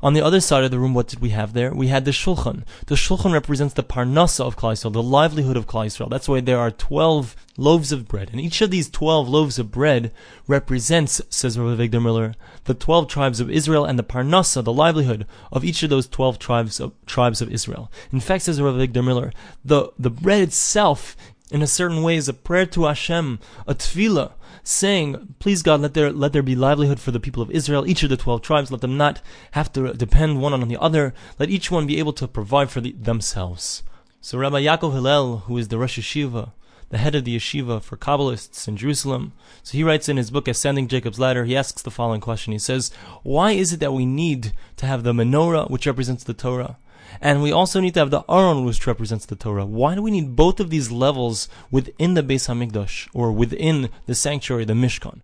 On 0.04 0.14
the 0.14 0.22
other 0.22 0.40
side 0.40 0.64
of 0.64 0.72
the 0.72 0.80
room, 0.80 0.94
what 0.94 1.08
did 1.08 1.20
we 1.20 1.30
have 1.30 1.54
there? 1.54 1.74
We 1.74 1.88
had 1.88 2.06
the 2.06 2.12
shulchan. 2.12 2.64
The 2.86 2.96
shulchan 2.96 3.34
represents 3.34 3.74
the 3.74 3.84
parnasa 3.84 4.46
of 4.46 4.56
Klal 4.56 4.74
Yisrael, 4.74 4.94
the 4.94 5.04
livelihood 5.04 5.58
of 5.58 5.68
Klal 5.68 5.86
Yisrael. 5.86 6.10
That's 6.10 6.30
why 6.30 6.40
there 6.40 6.60
are 6.60 6.72
twelve 6.72 7.36
loaves 7.58 7.92
of 7.92 8.08
bread, 8.08 8.30
and 8.32 8.40
each 8.40 8.62
of 8.62 8.72
these 8.72 8.90
twelve 8.90 9.28
loaves 9.28 9.60
of 9.60 9.72
bread 9.72 10.12
represents, 10.48 11.22
says 11.30 11.60
Rabbi 11.60 11.88
Avigdor 11.88 12.02
Miller, 12.02 12.36
the 12.66 12.74
twelve 12.74 13.08
tribes 13.08 13.40
of 13.40 13.52
Israel 13.52 13.86
and 13.86 14.00
the 14.00 14.04
parnasa, 14.04 14.64
the 14.64 14.72
livelihood 14.72 15.28
of 15.52 15.66
each 15.66 15.84
of 15.84 15.90
those 15.90 16.08
twelve 16.08 16.40
tribes 16.40 16.80
of 16.80 16.94
tribes 17.06 17.42
of 17.42 17.52
Israel. 17.52 17.92
In 18.12 18.20
fact, 18.20 18.44
says 18.44 18.62
Rabbi 18.62 18.86
Avigdor 18.86 19.04
Miller, 19.04 19.34
the 19.66 19.92
the 20.00 20.12
bread 20.12 20.42
itself 20.42 21.18
in 21.52 21.62
a 21.62 21.68
certain 21.68 22.02
way 22.02 22.16
is 22.16 22.30
a 22.30 22.34
prayer 22.34 22.66
to 22.68 22.86
Hashem, 22.86 23.40
a 23.68 23.76
tefillah, 23.76 24.32
saying, 24.64 25.36
"Please 25.40 25.62
God, 25.62 25.82
let 25.82 25.94
there 25.94 26.12
let 26.12 26.34
there 26.34 26.42
be 26.42 26.56
livelihood 26.56 27.00
for 27.00 27.12
the 27.12 27.20
people 27.20 27.44
of 27.44 27.52
Israel, 27.52 27.86
each 27.86 28.04
of 28.04 28.10
the 28.10 28.18
twelve 28.18 28.42
tribes. 28.42 28.72
Let 28.72 28.82
them 28.82 28.98
not 28.98 29.22
have 29.52 29.72
to 29.74 29.94
depend 29.94 30.42
one 30.42 30.54
on 30.54 30.68
the 30.68 30.82
other. 30.82 31.14
Let 31.38 31.50
each 31.50 31.70
one 31.70 31.86
be 31.86 32.00
able 32.00 32.14
to 32.14 32.28
provide 32.28 32.72
for 32.72 32.82
the, 32.82 32.94
themselves." 32.94 33.84
So 34.22 34.38
Rabbi 34.38 34.62
Yaakov 34.62 34.94
Hillel, 34.94 35.40
who 35.48 35.58
is 35.58 35.68
the 35.68 35.78
Rosh 35.78 36.00
Yeshiva, 36.00 36.52
the 36.90 36.98
head 36.98 37.16
of 37.16 37.24
the 37.24 37.36
yeshiva 37.36 37.82
for 37.82 37.98
Kabbalists 37.98 38.68
in 38.68 38.78
Jerusalem, 38.78 39.34
so 39.64 39.78
he 39.78 39.84
writes 39.84 40.10
in 40.10 40.18
his 40.18 40.30
book 40.30 40.48
Ascending 40.48 40.88
Jacob's 40.90 41.20
Ladder, 41.20 41.46
he 41.46 41.58
asks 41.58 41.82
the 41.82 41.90
following 41.90 42.22
question. 42.22 42.54
He 42.54 42.60
says, 42.60 42.92
"Why 43.24 43.52
is 43.52 43.74
it 43.74 43.80
that 43.80 43.94
we 43.94 44.06
need 44.06 44.54
to 44.78 44.86
have 44.86 45.04
the 45.04 45.14
menorah, 45.14 45.70
which 45.70 45.88
represents 45.88 46.24
the 46.24 46.34
Torah?" 46.34 46.78
And 47.20 47.42
we 47.42 47.52
also 47.52 47.80
need 47.80 47.96
to 47.96 48.00
have 48.00 48.12
the 48.12 48.24
Aron, 48.30 48.64
which 48.64 48.86
represents 48.88 49.26
the 49.26 49.36
Torah. 49.36 49.66
Why 49.66 49.96
do 49.96 50.02
we 50.02 50.12
need 50.12 50.36
both 50.36 50.60
of 50.60 50.70
these 50.70 50.92
levels 50.92 51.50
within 51.70 52.14
the 52.14 52.24
Beis 52.24 52.48
Hamikdash, 52.48 53.10
or 53.14 53.32
within 53.32 53.90
the 54.06 54.16
sanctuary, 54.16 54.66
the 54.66 54.74
Mishkan? 54.74 55.22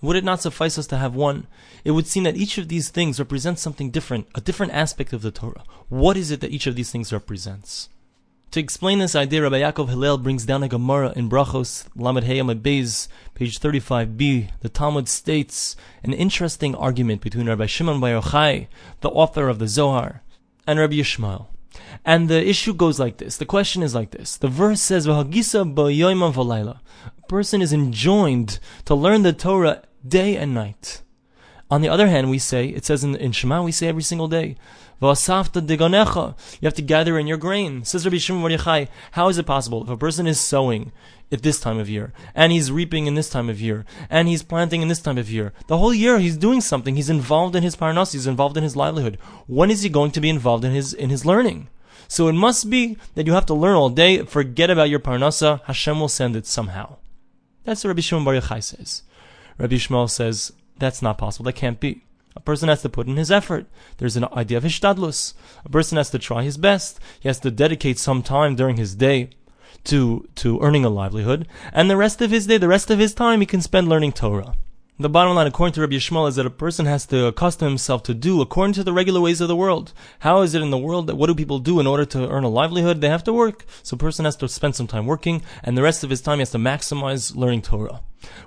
Would 0.00 0.16
it 0.16 0.24
not 0.24 0.40
suffice 0.40 0.78
us 0.78 0.86
to 0.88 0.96
have 0.96 1.14
one? 1.14 1.48
It 1.84 1.90
would 1.90 2.06
seem 2.06 2.22
that 2.22 2.36
each 2.36 2.56
of 2.56 2.68
these 2.68 2.88
things 2.88 3.18
represents 3.18 3.60
something 3.60 3.90
different, 3.90 4.28
a 4.34 4.40
different 4.40 4.72
aspect 4.72 5.12
of 5.12 5.22
the 5.22 5.32
Torah. 5.32 5.64
What 5.88 6.16
is 6.16 6.30
it 6.30 6.40
that 6.40 6.52
each 6.52 6.66
of 6.66 6.76
these 6.76 6.90
things 6.92 7.12
represents? 7.12 7.88
To 8.52 8.60
explain 8.60 8.98
this 8.98 9.14
idea, 9.14 9.42
Rabbi 9.42 9.60
Yaakov 9.60 9.90
Hillel 9.90 10.18
brings 10.18 10.46
down 10.46 10.62
a 10.62 10.68
Gemara 10.68 11.12
in 11.14 11.28
Brachos, 11.28 11.86
Lamed 11.94 12.24
Heyam 12.24 12.54
Beis, 12.62 13.08
page 13.34 13.60
35b. 13.60 14.50
The 14.60 14.68
Talmud 14.70 15.06
states 15.06 15.76
an 16.02 16.14
interesting 16.14 16.74
argument 16.74 17.20
between 17.20 17.46
Rabbi 17.46 17.66
Shimon 17.66 18.00
Bar 18.00 18.22
Yochai, 18.22 18.68
the 19.02 19.10
author 19.10 19.48
of 19.48 19.58
the 19.58 19.68
Zohar, 19.68 20.22
and 20.68 20.78
Rabbi 20.78 20.96
Yishmael. 20.96 21.46
And 22.04 22.28
the 22.28 22.46
issue 22.46 22.74
goes 22.74 23.00
like 23.00 23.16
this. 23.16 23.38
The 23.38 23.46
question 23.46 23.82
is 23.82 23.94
like 23.94 24.10
this. 24.10 24.36
The 24.36 24.48
verse 24.48 24.82
says, 24.82 25.06
A 25.06 25.24
person 27.28 27.62
is 27.62 27.72
enjoined 27.72 28.58
to 28.84 28.94
learn 28.94 29.22
the 29.22 29.32
Torah 29.32 29.82
day 30.06 30.36
and 30.36 30.52
night. 30.52 31.02
On 31.70 31.82
the 31.82 31.88
other 31.88 32.08
hand, 32.08 32.30
we 32.30 32.38
say, 32.38 32.68
it 32.68 32.84
says 32.84 33.04
in, 33.04 33.14
in 33.16 33.32
Shema, 33.32 33.62
we 33.62 33.72
say 33.72 33.88
every 33.88 34.02
single 34.02 34.28
day, 34.28 34.56
Vasafta 35.00 35.60
you 36.60 36.66
have 36.66 36.74
to 36.74 36.82
gather 36.82 37.18
in 37.18 37.26
your 37.26 37.36
grain. 37.36 37.84
Says 37.84 38.04
Rabbi 38.04 38.16
Shimon 38.18 38.58
Bar 38.58 38.88
how 39.12 39.28
is 39.28 39.38
it 39.38 39.46
possible 39.46 39.84
if 39.84 39.88
a 39.88 39.96
person 39.96 40.26
is 40.26 40.40
sowing 40.40 40.92
at 41.30 41.42
this 41.42 41.60
time 41.60 41.78
of 41.78 41.88
year, 41.88 42.12
and 42.34 42.50
he's 42.50 42.72
reaping 42.72 43.06
in 43.06 43.14
this 43.14 43.28
time 43.28 43.48
of 43.48 43.60
year, 43.60 43.84
and 44.08 44.28
he's 44.28 44.42
planting 44.42 44.82
in 44.82 44.88
this 44.88 45.00
time 45.00 45.18
of 45.18 45.30
year, 45.30 45.52
the 45.66 45.78
whole 45.78 45.92
year 45.94 46.18
he's 46.18 46.36
doing 46.36 46.60
something. 46.60 46.96
He's 46.96 47.10
involved 47.10 47.54
in 47.54 47.62
his 47.62 47.76
parnas. 47.76 48.12
He's 48.12 48.26
involved 48.26 48.56
in 48.56 48.64
his 48.64 48.76
livelihood. 48.76 49.18
When 49.46 49.70
is 49.70 49.82
he 49.82 49.88
going 49.88 50.10
to 50.12 50.20
be 50.20 50.30
involved 50.30 50.64
in 50.64 50.72
his 50.72 50.94
in 50.94 51.10
his 51.10 51.24
learning? 51.24 51.68
So 52.08 52.26
it 52.28 52.32
must 52.32 52.70
be 52.70 52.96
that 53.14 53.26
you 53.26 53.34
have 53.34 53.46
to 53.46 53.54
learn 53.54 53.76
all 53.76 53.90
day. 53.90 54.24
Forget 54.24 54.70
about 54.70 54.88
your 54.88 55.00
parnasa. 55.00 55.62
Hashem 55.64 56.00
will 56.00 56.08
send 56.08 56.34
it 56.34 56.46
somehow. 56.46 56.96
That's 57.64 57.84
what 57.84 57.88
Rabbi 57.88 58.00
Shimon 58.00 58.24
Bar 58.24 58.34
Yochai 58.34 58.62
says. 58.62 59.02
Rabbi 59.58 59.74
Yishmael 59.74 60.08
says 60.08 60.52
that's 60.78 61.02
not 61.02 61.18
possible. 61.18 61.44
That 61.44 61.54
can't 61.54 61.80
be. 61.80 62.04
A 62.36 62.40
person 62.40 62.68
has 62.68 62.82
to 62.82 62.88
put 62.88 63.08
in 63.08 63.16
his 63.16 63.32
effort. 63.32 63.66
There's 63.96 64.16
an 64.16 64.26
idea 64.32 64.58
of 64.58 64.64
hishtadlus. 64.64 65.34
A 65.64 65.68
person 65.68 65.96
has 65.96 66.10
to 66.10 66.18
try 66.18 66.42
his 66.42 66.56
best. 66.56 67.00
He 67.18 67.28
has 67.28 67.40
to 67.40 67.50
dedicate 67.50 67.98
some 67.98 68.22
time 68.22 68.54
during 68.54 68.76
his 68.76 68.94
day 68.94 69.30
to, 69.84 70.28
to 70.36 70.60
earning 70.60 70.84
a 70.84 70.90
livelihood. 70.90 71.48
And 71.72 71.90
the 71.90 71.96
rest 71.96 72.20
of 72.22 72.30
his 72.30 72.46
day, 72.46 72.58
the 72.58 72.68
rest 72.68 72.90
of 72.90 72.98
his 72.98 73.14
time, 73.14 73.40
he 73.40 73.46
can 73.46 73.60
spend 73.60 73.88
learning 73.88 74.12
Torah. 74.12 74.54
The 75.00 75.08
bottom 75.08 75.36
line, 75.36 75.46
according 75.46 75.74
to 75.74 75.80
Rabbi 75.80 75.94
Yishmael, 75.94 76.28
is 76.28 76.34
that 76.36 76.46
a 76.46 76.50
person 76.50 76.86
has 76.86 77.06
to 77.06 77.26
accustom 77.26 77.68
himself 77.68 78.02
to 78.04 78.14
do 78.14 78.40
according 78.40 78.74
to 78.74 78.82
the 78.82 78.92
regular 78.92 79.20
ways 79.20 79.40
of 79.40 79.46
the 79.46 79.54
world. 79.54 79.92
How 80.20 80.40
is 80.42 80.54
it 80.54 80.62
in 80.62 80.70
the 80.70 80.78
world 80.78 81.06
that 81.06 81.14
what 81.14 81.28
do 81.28 81.36
people 81.36 81.60
do 81.60 81.78
in 81.78 81.86
order 81.86 82.04
to 82.06 82.28
earn 82.28 82.42
a 82.42 82.48
livelihood? 82.48 83.00
They 83.00 83.08
have 83.08 83.22
to 83.24 83.32
work. 83.32 83.64
So 83.84 83.94
a 83.94 83.98
person 83.98 84.24
has 84.24 84.34
to 84.36 84.48
spend 84.48 84.74
some 84.74 84.88
time 84.88 85.06
working, 85.06 85.42
and 85.62 85.78
the 85.78 85.82
rest 85.82 86.02
of 86.02 86.10
his 86.10 86.20
time 86.20 86.38
he 86.38 86.40
has 86.40 86.50
to 86.50 86.58
maximize 86.58 87.36
learning 87.36 87.62
Torah. 87.62 88.00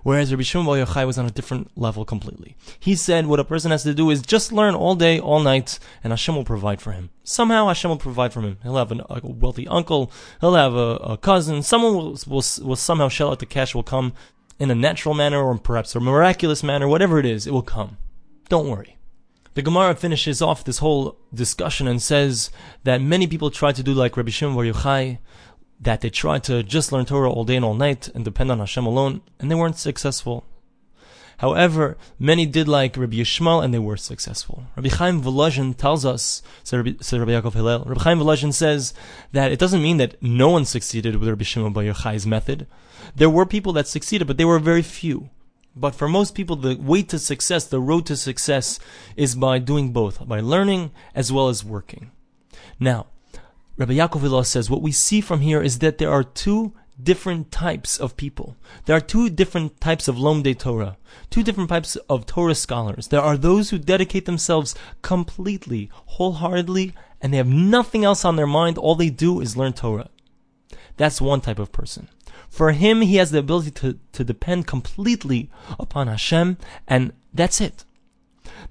Whereas 0.03 0.31
Rabbi 0.31 0.43
Shimon 0.43 0.65
Bar 0.65 0.77
Yochai 0.77 1.05
was 1.05 1.17
on 1.17 1.25
a 1.25 1.31
different 1.31 1.71
level 1.77 2.05
completely. 2.05 2.55
He 2.79 2.95
said 2.95 3.27
what 3.27 3.39
a 3.39 3.43
person 3.43 3.71
has 3.71 3.83
to 3.83 3.93
do 3.93 4.09
is 4.09 4.21
just 4.21 4.51
learn 4.51 4.75
all 4.75 4.95
day, 4.95 5.19
all 5.19 5.39
night, 5.39 5.79
and 6.03 6.11
Hashem 6.11 6.35
will 6.35 6.43
provide 6.43 6.81
for 6.81 6.91
him. 6.91 7.09
Somehow 7.23 7.67
Hashem 7.67 7.89
will 7.89 7.97
provide 7.97 8.33
for 8.33 8.41
him. 8.41 8.57
He'll 8.63 8.77
have 8.77 8.91
an, 8.91 9.01
a 9.09 9.21
wealthy 9.23 9.67
uncle, 9.67 10.11
he'll 10.39 10.55
have 10.55 10.75
a, 10.75 10.95
a 10.97 11.17
cousin, 11.17 11.63
someone 11.63 11.93
will, 11.95 12.17
will, 12.27 12.43
will 12.61 12.75
somehow 12.75 13.09
shell 13.09 13.31
out 13.31 13.39
the 13.39 13.45
cash, 13.45 13.75
will 13.75 13.83
come 13.83 14.13
in 14.59 14.69
a 14.69 14.75
natural 14.75 15.15
manner 15.15 15.41
or 15.41 15.57
perhaps 15.57 15.95
a 15.95 15.99
miraculous 15.99 16.61
manner, 16.61 16.87
whatever 16.87 17.17
it 17.19 17.25
is, 17.25 17.47
it 17.47 17.53
will 17.53 17.63
come. 17.63 17.97
Don't 18.47 18.69
worry. 18.69 18.97
The 19.53 19.61
Gemara 19.61 19.95
finishes 19.95 20.41
off 20.41 20.63
this 20.63 20.77
whole 20.77 21.17
discussion 21.33 21.87
and 21.87 22.01
says 22.01 22.51
that 22.83 23.01
many 23.01 23.27
people 23.27 23.51
try 23.51 23.73
to 23.73 23.83
do 23.83 23.93
like 23.93 24.15
Rabbi 24.15 24.29
Shimon 24.29 24.55
Bar 24.55 24.63
Yochai, 24.63 25.17
that 25.81 26.01
they 26.01 26.09
tried 26.09 26.43
to 26.43 26.63
just 26.63 26.91
learn 26.91 27.05
Torah 27.05 27.31
all 27.31 27.43
day 27.43 27.55
and 27.55 27.65
all 27.65 27.73
night 27.73 28.07
and 28.13 28.23
depend 28.23 28.51
on 28.51 28.59
Hashem 28.59 28.85
alone, 28.85 29.21
and 29.39 29.49
they 29.49 29.55
weren't 29.55 29.77
successful. 29.77 30.45
However, 31.39 31.97
many 32.19 32.45
did 32.45 32.67
like 32.67 32.95
Rabbi 32.95 33.15
Yishmael 33.15 33.63
and 33.63 33.73
they 33.73 33.79
were 33.79 33.97
successful. 33.97 34.65
Rabbi 34.75 34.89
Chaim 34.89 35.23
Volozhin 35.23 35.75
tells 35.75 36.05
us, 36.05 36.43
says 36.63 36.77
Rabbi, 36.77 36.91
Rabbi 36.91 37.31
Yaakov 37.31 37.53
Hillel, 37.53 37.83
Rabbi 37.83 38.03
Chaim 38.03 38.19
Volozhin 38.19 38.53
says 38.53 38.93
that 39.31 39.51
it 39.51 39.57
doesn't 39.57 39.81
mean 39.81 39.97
that 39.97 40.21
no 40.21 40.49
one 40.49 40.65
succeeded 40.65 41.15
with 41.15 41.27
Rabbi 41.27 41.43
Shimon 41.43 41.73
Bar 41.73 41.83
Yochai's 41.83 42.27
method. 42.27 42.67
There 43.15 43.27
were 43.27 43.47
people 43.47 43.73
that 43.73 43.87
succeeded, 43.87 44.27
but 44.27 44.37
they 44.37 44.45
were 44.45 44.59
very 44.59 44.83
few. 44.83 45.31
But 45.75 45.95
for 45.95 46.07
most 46.07 46.35
people, 46.35 46.57
the 46.57 46.75
way 46.75 47.01
to 47.03 47.17
success, 47.17 47.65
the 47.65 47.79
road 47.79 48.05
to 48.05 48.15
success, 48.17 48.79
is 49.15 49.33
by 49.33 49.57
doing 49.57 49.91
both, 49.91 50.27
by 50.27 50.41
learning 50.41 50.91
as 51.15 51.31
well 51.31 51.49
as 51.49 51.65
working. 51.65 52.11
Now, 52.79 53.07
Rabbi 53.77 53.93
Yaakov 53.93 54.21
Hillel 54.21 54.43
says 54.43 54.69
what 54.69 54.81
we 54.81 54.91
see 54.91 55.21
from 55.21 55.39
here 55.39 55.61
is 55.61 55.79
that 55.79 55.97
there 55.97 56.11
are 56.11 56.23
two 56.23 56.73
different 57.01 57.51
types 57.51 57.97
of 57.97 58.17
people. 58.17 58.57
There 58.85 58.95
are 58.95 59.01
two 59.01 59.29
different 59.29 59.79
types 59.79 60.07
of 60.07 60.17
Lomdei 60.17 60.57
Torah, 60.59 60.97
two 61.29 61.41
different 61.41 61.69
types 61.69 61.95
of 62.09 62.25
Torah 62.25 62.53
scholars. 62.53 63.07
There 63.07 63.21
are 63.21 63.37
those 63.37 63.69
who 63.69 63.79
dedicate 63.79 64.25
themselves 64.25 64.75
completely, 65.01 65.89
wholeheartedly, 65.93 66.93
and 67.21 67.33
they 67.33 67.37
have 67.37 67.47
nothing 67.47 68.03
else 68.03 68.25
on 68.25 68.35
their 68.35 68.47
mind. 68.47 68.77
All 68.77 68.95
they 68.95 69.09
do 69.09 69.39
is 69.39 69.57
learn 69.57 69.73
Torah. 69.73 70.09
That's 70.97 71.21
one 71.21 71.41
type 71.41 71.59
of 71.59 71.71
person. 71.71 72.09
For 72.49 72.73
him, 72.73 73.01
he 73.01 73.15
has 73.15 73.31
the 73.31 73.39
ability 73.39 73.71
to, 73.71 73.97
to 74.11 74.23
depend 74.25 74.67
completely 74.67 75.49
upon 75.79 76.07
Hashem, 76.07 76.57
and 76.87 77.13
that's 77.33 77.61
it. 77.61 77.85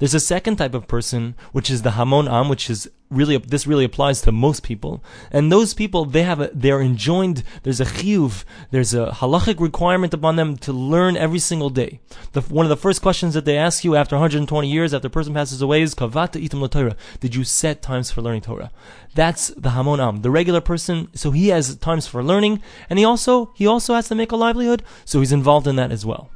There's 0.01 0.15
a 0.15 0.21
second 0.21 0.57
type 0.57 0.73
of 0.73 0.89
person, 0.89 1.35
which 1.53 1.69
is 1.69 1.83
the 1.83 1.91
Hamon 1.91 2.27
Am, 2.27 2.49
which 2.49 2.71
is 2.71 2.91
really, 3.11 3.37
this 3.37 3.67
really 3.67 3.85
applies 3.85 4.23
to 4.23 4.33
most 4.33 4.63
people. 4.63 5.05
And 5.31 5.53
those 5.53 5.75
people, 5.75 6.07
they 6.07 6.23
have 6.23 6.41
a, 6.41 6.51
they're 6.55 6.81
enjoined, 6.81 7.43
there's 7.65 7.83
a 7.83 7.85
chiyuv, 7.85 8.45
there's 8.71 8.95
a 8.95 9.09
halachic 9.09 9.61
requirement 9.61 10.15
upon 10.15 10.37
them 10.37 10.57
to 10.59 10.73
learn 10.73 11.19
every 11.19 11.39
single 11.39 11.69
day. 11.69 12.01
The, 12.33 12.41
one 12.41 12.65
of 12.65 12.71
the 12.71 12.79
first 12.79 13.03
questions 13.03 13.35
that 13.35 13.45
they 13.45 13.59
ask 13.59 13.85
you 13.85 13.95
after 13.95 14.17
120 14.17 14.67
years, 14.67 14.95
after 14.95 15.09
a 15.09 15.11
person 15.11 15.35
passes 15.35 15.61
away, 15.61 15.83
is 15.83 15.95
kavata 15.95 16.43
itim 16.43 16.71
Torah. 16.71 16.97
Did 17.21 17.35
you 17.35 17.45
set 17.45 17.83
times 17.83 18.11
for 18.11 18.23
learning 18.23 18.41
Torah? 18.41 18.71
That's 19.15 19.49
the 19.49 19.71
Hamon 19.71 20.01
Am, 20.01 20.23
the 20.23 20.31
regular 20.31 20.63
person. 20.63 21.09
So 21.15 21.31
he 21.31 21.49
has 21.49 21.77
times 21.77 22.07
for 22.07 22.25
learning, 22.25 22.63
and 22.89 22.99
he 22.99 23.05
also, 23.05 23.53
he 23.55 23.67
also 23.67 23.93
has 23.93 24.09
to 24.09 24.15
make 24.15 24.33
a 24.33 24.37
livelihood, 24.37 24.83
so 25.05 25.21
he's 25.21 25.31
involved 25.31 25.67
in 25.67 25.77
that 25.77 25.93
as 25.93 26.07
well. 26.07 26.31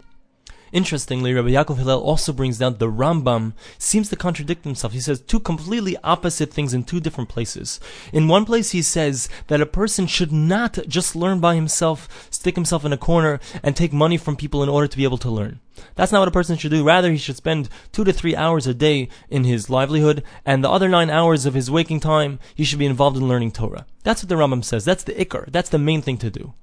Interestingly, 0.75 1.33
Rabbi 1.33 1.51
Yaakov 1.51 1.77
Hillel 1.77 2.03
also 2.03 2.33
brings 2.33 2.59
down 2.59 2.79
the 2.79 2.91
Rambam 2.91 3.53
seems 3.79 4.09
to 4.09 4.17
contradict 4.17 4.65
himself. 4.65 4.93
He 4.93 4.99
says 4.99 5.21
two 5.21 5.39
completely 5.39 5.97
opposite 6.03 6.53
things 6.53 6.75
in 6.75 6.83
two 6.83 6.99
different 6.99 7.31
places. 7.31 7.79
In 8.13 8.27
one 8.27 8.45
place, 8.45 8.73
he 8.73 8.83
says 8.83 9.29
that 9.47 9.61
a 9.61 9.67
person 9.67 10.09
should 10.09 10.33
not 10.33 10.81
just 10.89 11.15
learn 11.15 11.39
by 11.39 11.55
himself, 11.55 12.27
stick 12.29 12.57
himself 12.57 12.85
in 12.85 12.93
a 12.93 12.97
corner, 12.97 13.39
and 13.63 13.77
take 13.77 13.93
money 13.93 14.17
from 14.17 14.35
people 14.35 14.65
in 14.65 14.69
order 14.69 14.89
to 14.89 14.97
be 14.97 15.05
able 15.05 15.19
to 15.19 15.31
learn. 15.31 15.61
That's 15.95 16.11
not 16.11 16.19
what 16.19 16.29
a 16.29 16.33
person 16.33 16.57
should 16.57 16.73
do. 16.73 16.83
Rather, 16.83 17.13
he 17.13 17.19
should 17.19 17.37
spend 17.37 17.69
two 17.93 18.03
to 18.03 18.13
three 18.13 18.35
hours 18.35 18.67
a 18.67 18.75
day 18.75 19.09
in 19.31 19.45
his 19.45 19.71
livelihood, 19.71 20.25
and 20.45 20.65
the 20.65 20.71
other 20.71 20.89
nine 20.89 21.09
hours 21.09 21.47
of 21.47 21.55
his 21.55 21.71
waking 21.71 22.01
time, 22.01 22.41
he 22.53 22.65
should 22.65 22.81
be 22.81 22.87
involved 22.87 23.17
in 23.17 23.29
learning 23.29 23.53
Torah. 23.53 23.87
That's 24.03 24.25
what 24.25 24.29
the 24.29 24.35
Rambam 24.35 24.65
says. 24.65 24.85
That's 24.85 25.05
the 25.05 25.13
ikar. 25.13 25.53
That's 25.53 25.71
the 25.71 25.79
main 25.79 26.03
thing 26.03 26.19
to 26.19 26.31
do. 26.31 26.55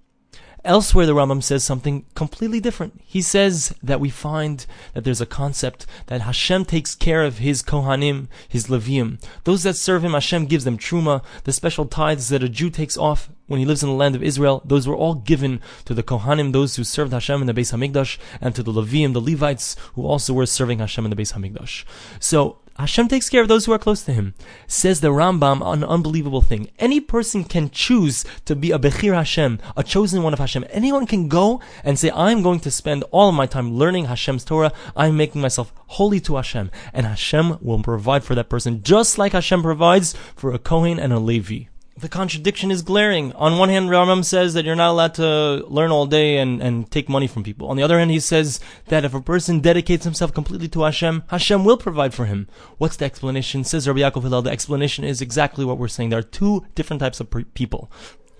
Elsewhere, 0.64 1.08
the 1.08 1.16
Rambam 1.16 1.42
says 1.42 1.64
something 1.64 2.06
completely 2.14 2.60
different. 2.60 3.02
He 3.04 3.24
says 3.24 3.74
that 3.82 4.00
we 4.00 4.12
find 4.12 4.68
that 4.94 5.04
there's 5.04 5.22
a 5.22 5.26
concept 5.26 5.88
that 6.06 6.22
Hashem 6.22 6.66
takes 6.66 6.94
care 6.94 7.24
of 7.24 7.40
his 7.40 7.64
Kohanim, 7.64 8.28
his 8.48 8.68
Levium. 8.68 9.20
Those 9.44 9.64
that 9.64 9.76
serve 9.76 10.04
him, 10.04 10.12
Hashem 10.12 10.46
gives 10.46 10.64
them 10.64 10.78
Truma, 10.78 11.24
the 11.46 11.52
special 11.52 11.88
tithes 11.88 12.30
that 12.30 12.44
a 12.44 12.50
Jew 12.50 12.70
takes 12.70 12.96
off 12.96 13.30
when 13.48 13.60
he 13.60 13.66
lives 13.66 13.82
in 13.82 13.90
the 13.90 13.96
land 13.96 14.16
of 14.16 14.22
Israel. 14.22 14.62
Those 14.64 14.88
were 14.88 14.96
all 14.96 15.16
given 15.16 15.62
to 15.86 15.96
the 15.96 16.04
Kohanim, 16.04 16.54
those 16.54 16.76
who 16.76 16.84
served 16.84 17.12
Hashem 17.12 17.42
in 17.42 17.48
the 17.48 17.54
Beis 17.56 17.74
Hamikdash, 17.74 18.20
and 18.40 18.54
to 18.54 18.62
the 18.62 18.72
Levium, 18.72 19.14
the 19.14 19.20
Levites, 19.20 19.76
who 19.96 20.06
also 20.06 20.32
were 20.32 20.46
serving 20.46 20.78
Hashem 20.78 21.06
in 21.06 21.10
the 21.10 21.18
Beis 21.18 21.34
Hamikdash. 21.34 21.86
So, 22.20 22.60
Hashem 22.78 23.08
takes 23.08 23.30
care 23.30 23.42
of 23.42 23.48
those 23.48 23.66
who 23.66 23.74
are 23.74 23.80
close 23.80 24.02
to 24.04 24.14
Him. 24.14 24.34
Says 24.68 25.02
the 25.02 25.10
Rambam, 25.10 25.62
an 25.66 25.84
unbelievable 25.84 26.42
thing. 26.42 26.70
Any 26.80 27.00
person 27.00 27.44
can 27.44 27.70
choose 27.70 28.26
to 28.46 28.56
be 28.56 28.72
a 28.72 28.80
Bechir 28.80 29.14
Hashem, 29.14 29.60
a 29.78 29.84
chosen 29.84 30.24
one 30.24 30.34
of 30.34 30.40
Hashem. 30.40 30.66
Anyone 30.70 31.06
can 31.06 31.28
go 31.28 31.62
and 31.84 32.00
say, 32.00 32.12
I'm 32.12 32.42
going 32.42 32.60
to 32.62 32.72
spend 32.72 33.04
all 33.12 33.30
of 33.30 33.36
my 33.36 33.46
time 33.46 33.74
learning 33.74 34.06
Hashem's 34.06 34.44
Torah. 34.44 34.72
I'm 34.96 35.18
making 35.18 35.42
myself 35.42 35.74
holy 35.88 36.20
to 36.22 36.38
Hashem. 36.38 36.72
And 36.94 37.06
Hashem 37.06 37.58
will 37.62 37.84
provide 37.84 38.24
for 38.24 38.36
that 38.36 38.50
person, 38.50 38.84
just 38.84 39.18
like 39.18 39.34
Hashem 39.34 39.62
provides 39.62 40.14
for 40.36 40.54
a 40.54 40.60
Kohen 40.60 41.00
and 41.00 41.14
a 41.14 41.20
Levi 41.20 41.66
the 41.98 42.08
contradiction 42.08 42.72
is 42.72 42.82
glaring. 42.82 43.34
On 43.34 43.58
one 43.58 43.70
hand, 43.70 43.90
Rambam 43.90 44.24
says 44.24 44.54
that 44.54 44.66
you're 44.66 44.76
not 44.76 44.92
allowed 44.92 45.14
to 45.16 45.66
learn 45.68 45.92
all 45.92 46.06
day 46.06 46.38
and, 46.38 46.62
and 46.62 46.90
take 46.90 47.10
money 47.10 47.28
from 47.28 47.44
people. 47.44 47.68
On 47.68 47.76
the 47.76 47.84
other 47.84 48.00
hand, 48.00 48.12
he 48.12 48.20
says 48.20 48.60
that 48.88 49.04
if 49.04 49.14
a 49.14 49.22
person 49.22 49.60
dedicates 49.60 50.06
himself 50.06 50.34
completely 50.34 50.70
to 50.70 50.84
Hashem, 50.84 51.24
Hashem 51.28 51.66
will 51.66 51.78
provide 51.78 52.14
for 52.14 52.26
him. 52.26 52.48
What's 52.78 52.96
the 52.96 53.06
explanation? 53.06 53.64
Says 53.64 53.88
Rabbi 53.88 54.00
Yaakov 54.00 54.24
Hillel, 54.24 54.42
the 54.42 54.52
explanation 54.52 55.04
is 55.04 55.22
exactly 55.22 55.66
what 55.66 55.78
we're 55.78 55.90
saying. 55.90 56.10
There 56.10 56.20
are 56.20 56.24
two 56.24 56.66
different 56.76 57.02
types 57.02 57.20
of 57.20 57.30
people 57.54 57.92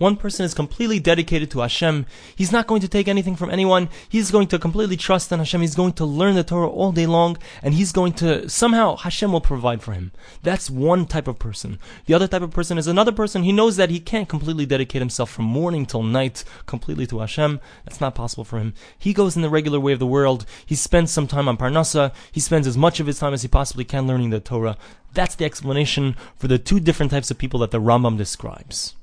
one 0.02 0.16
person 0.16 0.44
is 0.44 0.52
completely 0.52 0.98
dedicated 0.98 1.48
to 1.52 1.60
Hashem. 1.60 2.06
He's 2.34 2.50
not 2.50 2.66
going 2.66 2.80
to 2.80 2.88
take 2.88 3.06
anything 3.06 3.36
from 3.36 3.50
anyone. 3.50 3.88
He's 4.08 4.32
going 4.32 4.48
to 4.48 4.58
completely 4.58 4.96
trust 4.96 5.30
in 5.30 5.38
Hashem. 5.38 5.60
He's 5.60 5.76
going 5.76 5.92
to 5.94 6.04
learn 6.04 6.34
the 6.34 6.42
Torah 6.42 6.68
all 6.68 6.90
day 6.90 7.06
long, 7.06 7.38
and 7.62 7.72
he's 7.72 7.92
going 7.92 8.12
to 8.14 8.48
somehow 8.48 8.96
Hashem 8.96 9.30
will 9.30 9.40
provide 9.40 9.80
for 9.80 9.92
him. 9.92 10.10
That's 10.42 10.68
one 10.68 11.06
type 11.06 11.28
of 11.28 11.38
person. 11.38 11.78
The 12.06 12.14
other 12.14 12.26
type 12.26 12.42
of 12.42 12.50
person 12.50 12.78
is 12.78 12.88
another 12.88 13.12
person. 13.12 13.44
He 13.44 13.52
knows 13.52 13.76
that 13.76 13.90
he 13.90 14.00
can't 14.00 14.28
completely 14.28 14.66
dedicate 14.66 15.00
himself 15.00 15.30
from 15.30 15.44
morning 15.44 15.86
till 15.86 16.02
night 16.02 16.42
completely 16.66 17.06
to 17.06 17.20
Hashem. 17.20 17.60
That's 17.84 18.00
not 18.00 18.16
possible 18.16 18.44
for 18.44 18.58
him. 18.58 18.74
He 18.98 19.12
goes 19.12 19.36
in 19.36 19.42
the 19.42 19.50
regular 19.50 19.78
way 19.78 19.92
of 19.92 20.00
the 20.00 20.06
world. 20.06 20.44
He 20.66 20.74
spends 20.74 21.12
some 21.12 21.28
time 21.28 21.48
on 21.48 21.56
Parnasa. 21.56 22.12
He 22.32 22.40
spends 22.40 22.66
as 22.66 22.76
much 22.76 22.98
of 22.98 23.06
his 23.06 23.20
time 23.20 23.34
as 23.34 23.42
he 23.42 23.48
possibly 23.48 23.84
can 23.84 24.08
learning 24.08 24.30
the 24.30 24.40
Torah. 24.40 24.76
That's 25.14 25.36
the 25.36 25.44
explanation 25.44 26.16
for 26.36 26.48
the 26.48 26.58
two 26.58 26.80
different 26.80 27.12
types 27.12 27.30
of 27.30 27.38
people 27.38 27.60
that 27.60 27.70
the 27.70 27.80
Rambam 27.80 28.18
describes. 28.18 28.96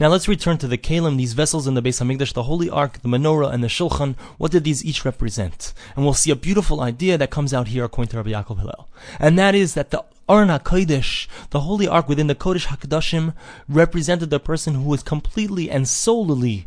Now 0.00 0.08
let's 0.08 0.26
return 0.26 0.58
to 0.58 0.66
the 0.66 0.76
Kalim, 0.76 1.16
these 1.16 1.34
vessels 1.34 1.68
in 1.68 1.74
the 1.74 1.82
Beis 1.82 2.02
Hamikdash, 2.02 2.32
the 2.32 2.42
Holy 2.42 2.68
Ark, 2.68 3.00
the 3.02 3.08
Menorah, 3.08 3.52
and 3.52 3.62
the 3.62 3.68
Shulchan. 3.68 4.16
What 4.38 4.50
did 4.50 4.64
these 4.64 4.84
each 4.84 5.04
represent? 5.04 5.72
And 5.94 6.04
we'll 6.04 6.14
see 6.14 6.32
a 6.32 6.36
beautiful 6.36 6.80
idea 6.80 7.16
that 7.16 7.30
comes 7.30 7.54
out 7.54 7.68
here 7.68 7.84
according 7.84 8.10
to 8.10 8.16
Rabbi 8.16 8.30
Yaakov 8.30 8.58
Hillel. 8.58 8.88
And 9.20 9.38
that 9.38 9.54
is 9.54 9.74
that 9.74 9.90
the 9.90 10.04
Aron 10.28 10.48
HaKodesh, 10.48 11.28
the 11.50 11.60
Holy 11.60 11.86
Ark 11.86 12.08
within 12.08 12.26
the 12.26 12.34
Kodesh 12.34 12.66
HaKadoshim, 12.66 13.34
represented 13.68 14.30
the 14.30 14.40
person 14.40 14.74
who 14.74 14.82
was 14.82 15.04
completely 15.04 15.70
and 15.70 15.88
solely 15.88 16.66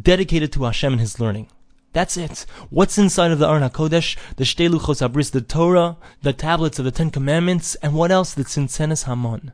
dedicated 0.00 0.52
to 0.54 0.64
Hashem 0.64 0.94
and 0.94 1.00
His 1.00 1.20
learning. 1.20 1.46
That's 1.92 2.16
it. 2.16 2.44
What's 2.70 2.98
inside 2.98 3.30
of 3.30 3.38
the 3.38 3.48
Aron 3.48 3.62
HaKodesh? 3.62 4.16
The 4.34 4.42
Shtei 4.42 4.68
Luchos 4.68 5.06
Abris, 5.08 5.30
the 5.30 5.40
Torah, 5.40 5.96
the 6.22 6.32
tablets 6.32 6.80
of 6.80 6.84
the 6.84 6.90
Ten 6.90 7.10
Commandments, 7.10 7.76
and 7.76 7.94
what 7.94 8.10
else? 8.10 8.34
The 8.34 8.42
Tzintzenes 8.42 9.04
Hamon 9.04 9.52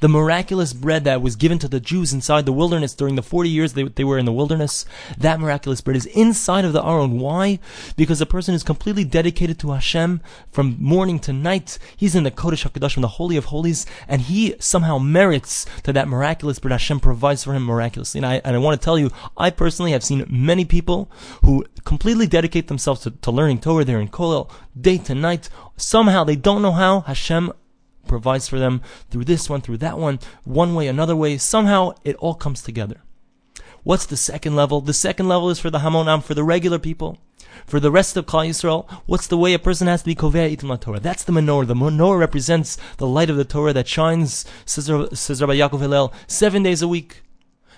the 0.00 0.08
miraculous 0.08 0.72
bread 0.72 1.04
that 1.04 1.22
was 1.22 1.36
given 1.36 1.58
to 1.58 1.68
the 1.68 1.80
Jews 1.80 2.12
inside 2.12 2.46
the 2.46 2.52
wilderness 2.52 2.94
during 2.94 3.16
the 3.16 3.22
40 3.22 3.48
years 3.48 3.72
they, 3.72 3.84
they 3.84 4.04
were 4.04 4.18
in 4.18 4.26
the 4.26 4.32
wilderness, 4.32 4.84
that 5.16 5.40
miraculous 5.40 5.80
bread 5.80 5.96
is 5.96 6.06
inside 6.06 6.64
of 6.64 6.72
the 6.72 6.84
Aron. 6.84 7.18
Why? 7.18 7.58
Because 7.96 8.18
the 8.18 8.26
person 8.26 8.54
is 8.54 8.62
completely 8.62 9.04
dedicated 9.04 9.58
to 9.60 9.72
Hashem 9.72 10.20
from 10.50 10.76
morning 10.80 11.18
to 11.20 11.32
night. 11.32 11.78
He's 11.96 12.14
in 12.14 12.24
the 12.24 12.30
Kodesh 12.30 12.68
HaKadosh, 12.68 13.00
the 13.00 13.08
Holy 13.08 13.36
of 13.36 13.46
Holies, 13.46 13.86
and 14.08 14.22
he 14.22 14.54
somehow 14.58 14.98
merits 14.98 15.66
to 15.84 15.92
that 15.92 16.08
miraculous 16.08 16.58
bread 16.58 16.72
Hashem 16.72 17.00
provides 17.00 17.44
for 17.44 17.54
him 17.54 17.64
miraculously. 17.64 18.18
And 18.18 18.26
I, 18.26 18.40
and 18.44 18.54
I 18.56 18.58
want 18.58 18.80
to 18.80 18.84
tell 18.84 18.98
you, 18.98 19.10
I 19.36 19.50
personally 19.50 19.92
have 19.92 20.04
seen 20.04 20.26
many 20.28 20.64
people 20.64 21.10
who 21.42 21.64
completely 21.84 22.26
dedicate 22.26 22.68
themselves 22.68 23.00
to, 23.02 23.10
to 23.10 23.30
learning 23.30 23.60
Torah. 23.60 23.84
They're 23.84 24.00
in 24.00 24.08
Kollel 24.08 24.50
day 24.78 24.98
to 24.98 25.14
night. 25.14 25.48
Somehow 25.76 26.24
they 26.24 26.36
don't 26.36 26.62
know 26.62 26.72
how 26.72 27.00
Hashem 27.00 27.52
provides 28.06 28.48
for 28.48 28.58
them 28.58 28.82
through 29.10 29.24
this 29.24 29.50
one, 29.50 29.60
through 29.60 29.78
that 29.78 29.98
one, 29.98 30.18
one 30.44 30.74
way, 30.74 30.88
another 30.88 31.16
way. 31.16 31.38
Somehow 31.38 31.94
it 32.04 32.16
all 32.16 32.34
comes 32.34 32.62
together. 32.62 33.02
What's 33.82 34.06
the 34.06 34.16
second 34.16 34.56
level? 34.56 34.80
The 34.80 34.92
second 34.92 35.28
level 35.28 35.48
is 35.50 35.60
for 35.60 35.70
the 35.70 35.78
Hamon 35.80 36.08
Am, 36.08 36.20
for 36.20 36.34
the 36.34 36.42
regular 36.42 36.78
people. 36.78 37.18
For 37.66 37.80
the 37.80 37.90
rest 37.90 38.16
of 38.16 38.26
Klal 38.26 38.48
Yisrael, 38.48 38.88
what's 39.06 39.26
the 39.26 39.38
way 39.38 39.54
a 39.54 39.58
person 39.58 39.86
has 39.86 40.02
to 40.02 40.06
be 40.06 40.14
kovea 40.14 40.56
itim 40.56 40.78
Torah? 40.80 41.00
That's 41.00 41.24
the 41.24 41.32
menorah. 41.32 41.66
The 41.66 41.74
menorah 41.74 42.18
represents 42.18 42.76
the 42.98 43.06
light 43.06 43.30
of 43.30 43.36
the 43.36 43.44
Torah 43.44 43.72
that 43.72 43.88
shines, 43.88 44.44
says, 44.64 44.90
Rabbi 44.90 45.14
Yaakov 45.14 45.80
Hillel, 45.80 46.12
seven 46.26 46.62
days 46.62 46.82
a 46.82 46.88
week. 46.88 47.22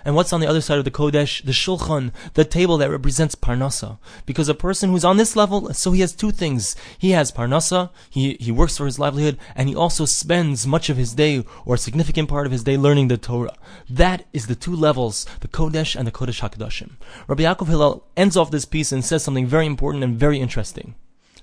And 0.05 0.15
what's 0.15 0.33
on 0.33 0.39
the 0.39 0.47
other 0.47 0.61
side 0.61 0.77
of 0.77 0.85
the 0.85 0.91
Kodesh? 0.91 1.43
The 1.43 1.51
Shulchan, 1.51 2.11
the 2.33 2.45
table 2.45 2.77
that 2.77 2.89
represents 2.89 3.35
Parnasa. 3.35 3.97
Because 4.25 4.49
a 4.49 4.53
person 4.53 4.89
who's 4.89 5.05
on 5.05 5.17
this 5.17 5.35
level, 5.35 5.73
so 5.73 5.91
he 5.91 6.01
has 6.01 6.13
two 6.13 6.31
things. 6.31 6.75
He 6.97 7.11
has 7.11 7.31
Parnasa, 7.31 7.89
he, 8.09 8.37
he 8.39 8.51
works 8.51 8.77
for 8.77 8.85
his 8.85 8.99
livelihood, 8.99 9.37
and 9.55 9.69
he 9.69 9.75
also 9.75 10.05
spends 10.05 10.65
much 10.65 10.89
of 10.89 10.97
his 10.97 11.13
day, 11.13 11.43
or 11.65 11.75
a 11.75 11.77
significant 11.77 12.29
part 12.29 12.45
of 12.45 12.51
his 12.51 12.63
day, 12.63 12.77
learning 12.77 13.07
the 13.07 13.17
Torah. 13.17 13.55
That 13.89 14.25
is 14.33 14.47
the 14.47 14.55
two 14.55 14.75
levels, 14.75 15.25
the 15.41 15.47
Kodesh 15.47 15.95
and 15.95 16.07
the 16.07 16.11
Kodesh 16.11 16.41
HaKadoshim. 16.41 16.91
Rabbi 17.27 17.43
Yaakov 17.43 17.67
Hillel 17.67 18.05
ends 18.15 18.37
off 18.37 18.51
this 18.51 18.65
piece 18.65 18.91
and 18.91 19.03
says 19.03 19.23
something 19.23 19.47
very 19.47 19.65
important 19.65 20.03
and 20.03 20.17
very 20.17 20.39
interesting. 20.39 20.95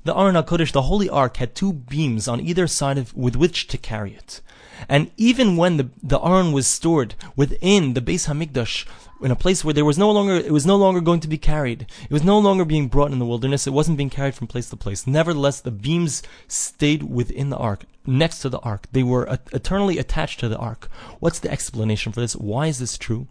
The 0.05 0.17
Aron 0.17 0.37
HaKodesh, 0.37 0.71
the 0.71 0.83
Holy 0.83 1.09
Ark, 1.09 1.39
had 1.39 1.57
two 1.57 1.73
beams 1.73 2.29
on 2.29 2.41
either 2.41 2.69
side 2.69 2.97
of, 2.97 3.13
with 3.17 3.35
which 3.35 3.67
to 3.67 3.77
carry 3.77 4.13
it. 4.13 4.41
And 4.89 5.11
even 5.17 5.57
when 5.57 5.77
the, 5.77 5.91
the 6.03 6.21
Aron 6.21 6.53
was 6.53 6.67
stored 6.67 7.15
within 7.35 7.95
the 7.95 8.01
Beis 8.01 8.27
Hamikdash, 8.27 8.87
in 9.23 9.31
a 9.31 9.37
place 9.37 9.65
where 9.65 9.75
there 9.75 9.85
was 9.85 9.99
no 9.99 10.11
longer, 10.11 10.35
it 10.35 10.53
was 10.53 10.67
no 10.67 10.77
longer 10.77 11.01
going 11.01 11.21
to 11.21 11.29
be 11.29 11.39
carried. 11.39 11.87
It 12.05 12.13
was 12.13 12.23
no 12.23 12.39
longer 12.39 12.65
being 12.65 12.89
brought 12.89 13.13
in 13.13 13.19
the 13.19 13.25
wilderness. 13.25 13.67
It 13.67 13.73
wasn't 13.73 13.97
being 13.97 14.11
carried 14.11 14.35
from 14.35 14.47
place 14.47 14.69
to 14.71 14.77
place. 14.77 15.07
Nevertheless, 15.07 15.61
the 15.61 15.71
beams 15.71 16.23
stayed 16.49 17.03
within 17.03 17.51
the 17.51 17.57
ark, 17.57 17.85
next 18.07 18.41
to 18.41 18.49
the 18.49 18.59
ark. 18.61 18.87
They 18.93 19.03
were 19.03 19.39
eternally 19.53 19.99
attached 19.99 20.41
to 20.41 20.49
the 20.49 20.59
ark. 20.59 20.91
What's 21.21 21.39
the 21.39 21.51
explanation 21.51 22.13
for 22.13 22.21
this? 22.21 22.37
Why 22.37 22.67
is 22.67 22.79
this 22.79 22.99
true? 22.99 23.27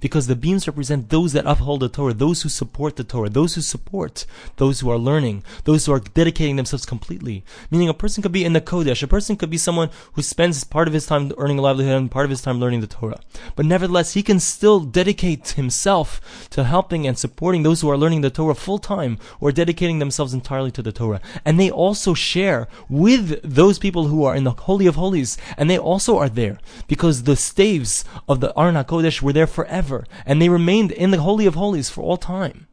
Because 0.00 0.26
the 0.26 0.36
beams 0.36 0.66
represent 0.66 1.10
those 1.10 1.32
that 1.32 1.46
uphold 1.46 1.80
the 1.80 1.88
Torah, 1.88 2.14
those 2.14 2.42
who 2.42 2.48
support 2.48 2.96
the 2.96 3.04
Torah, 3.04 3.28
those 3.28 3.54
who 3.54 3.60
support 3.60 4.26
those 4.56 4.80
who 4.80 4.90
are 4.90 4.98
learning, 4.98 5.42
those 5.64 5.86
who 5.86 5.92
are 5.92 6.00
dedicating 6.00 6.56
themselves 6.56 6.86
completely. 6.86 7.44
Meaning 7.70 7.88
a 7.88 7.94
person 7.94 8.22
could 8.22 8.32
be 8.32 8.44
in 8.44 8.52
the 8.52 8.60
Kodesh, 8.60 9.02
a 9.02 9.06
person 9.06 9.36
could 9.36 9.50
be 9.50 9.58
someone 9.58 9.90
who 10.12 10.22
spends 10.22 10.64
part 10.64 10.88
of 10.88 10.94
his 10.94 11.06
time 11.06 11.32
earning 11.38 11.58
a 11.58 11.62
livelihood 11.62 11.96
and 11.96 12.10
part 12.10 12.24
of 12.24 12.30
his 12.30 12.42
time 12.42 12.60
learning 12.60 12.80
the 12.80 12.86
Torah. 12.86 13.20
But 13.56 13.66
nevertheless, 13.66 14.14
he 14.14 14.22
can 14.22 14.40
still 14.40 14.80
dedicate 14.80 15.50
himself 15.50 16.48
to 16.50 16.64
helping 16.64 17.06
and 17.06 17.18
supporting 17.18 17.62
those 17.62 17.80
who 17.80 17.90
are 17.90 17.96
learning 17.96 18.20
the 18.20 18.30
Torah 18.30 18.54
full 18.54 18.78
time 18.78 19.18
or 19.40 19.52
dedicating 19.52 19.98
themselves 19.98 20.34
entirely 20.34 20.70
to 20.72 20.82
the 20.82 20.92
Torah. 20.92 21.20
And 21.44 21.58
they 21.58 21.70
also 21.70 22.14
share 22.14 22.68
with 22.88 23.40
those 23.42 23.78
people 23.78 24.08
who 24.08 24.24
are 24.24 24.36
in 24.36 24.44
the 24.44 24.50
Holy 24.50 24.86
of 24.86 24.94
Holies, 24.94 25.36
and 25.56 25.68
they 25.68 25.78
also 25.78 26.18
are 26.18 26.28
there 26.28 26.58
because 26.86 27.24
the 27.24 27.36
staves 27.36 28.04
of 28.28 28.40
the 28.40 28.52
Aron 28.58 28.74
HaKodesh 28.74 29.20
were 29.20 29.32
there 29.32 29.46
forever 29.46 29.63
forever, 29.64 30.04
and 30.26 30.40
they 30.40 30.48
remained 30.48 30.92
in 30.92 31.10
the 31.10 31.20
Holy 31.20 31.46
of 31.46 31.54
Holies 31.54 31.88
for 31.88 32.02
all 32.02 32.16
time. 32.16 32.66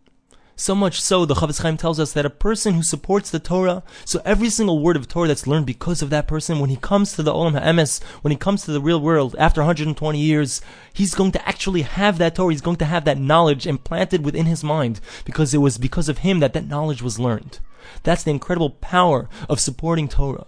So 0.58 0.76
much 0.76 1.02
so, 1.02 1.26
the 1.26 1.34
Chofetz 1.34 1.62
Chaim 1.62 1.78
tells 1.78 2.00
us 2.00 2.12
that 2.14 2.26
a 2.26 2.30
person 2.30 2.74
who 2.76 2.84
supports 2.84 3.32
the 3.32 3.40
Torah, 3.40 3.82
so 4.06 4.22
every 4.26 4.50
single 4.50 4.80
word 4.80 4.96
of 4.96 5.08
Torah 5.08 5.30
that's 5.30 5.48
learned 5.48 5.66
because 5.66 6.02
of 6.02 6.12
that 6.12 6.28
person, 6.28 6.60
when 6.60 6.70
he 6.70 6.76
comes 6.76 7.14
to 7.14 7.24
the 7.24 7.34
Olam 7.34 7.60
HaEmes, 7.60 8.04
when 8.22 8.32
he 8.32 8.38
comes 8.38 8.64
to 8.64 8.72
the 8.72 8.82
real 8.82 9.00
world 9.00 9.36
after 9.40 9.62
120 9.62 10.20
years, 10.20 10.62
he's 10.94 11.16
going 11.16 11.32
to 11.32 11.48
actually 11.48 11.82
have 11.84 12.18
that 12.20 12.36
Torah, 12.36 12.52
he's 12.52 12.62
going 12.62 12.78
to 12.78 12.86
have 12.86 13.06
that 13.06 13.18
knowledge 13.18 13.66
implanted 13.66 14.24
within 14.24 14.46
his 14.46 14.64
mind, 14.64 15.00
because 15.26 15.54
it 15.54 15.60
was 15.60 15.78
because 15.78 16.10
of 16.10 16.20
him 16.20 16.42
that 16.42 16.54
that 16.54 16.68
knowledge 16.68 17.02
was 17.02 17.18
learned. 17.18 17.60
That's 18.04 18.24
the 18.24 18.32
incredible 18.32 18.70
power 18.70 19.30
of 19.50 19.60
supporting 19.60 20.10
Torah. 20.10 20.46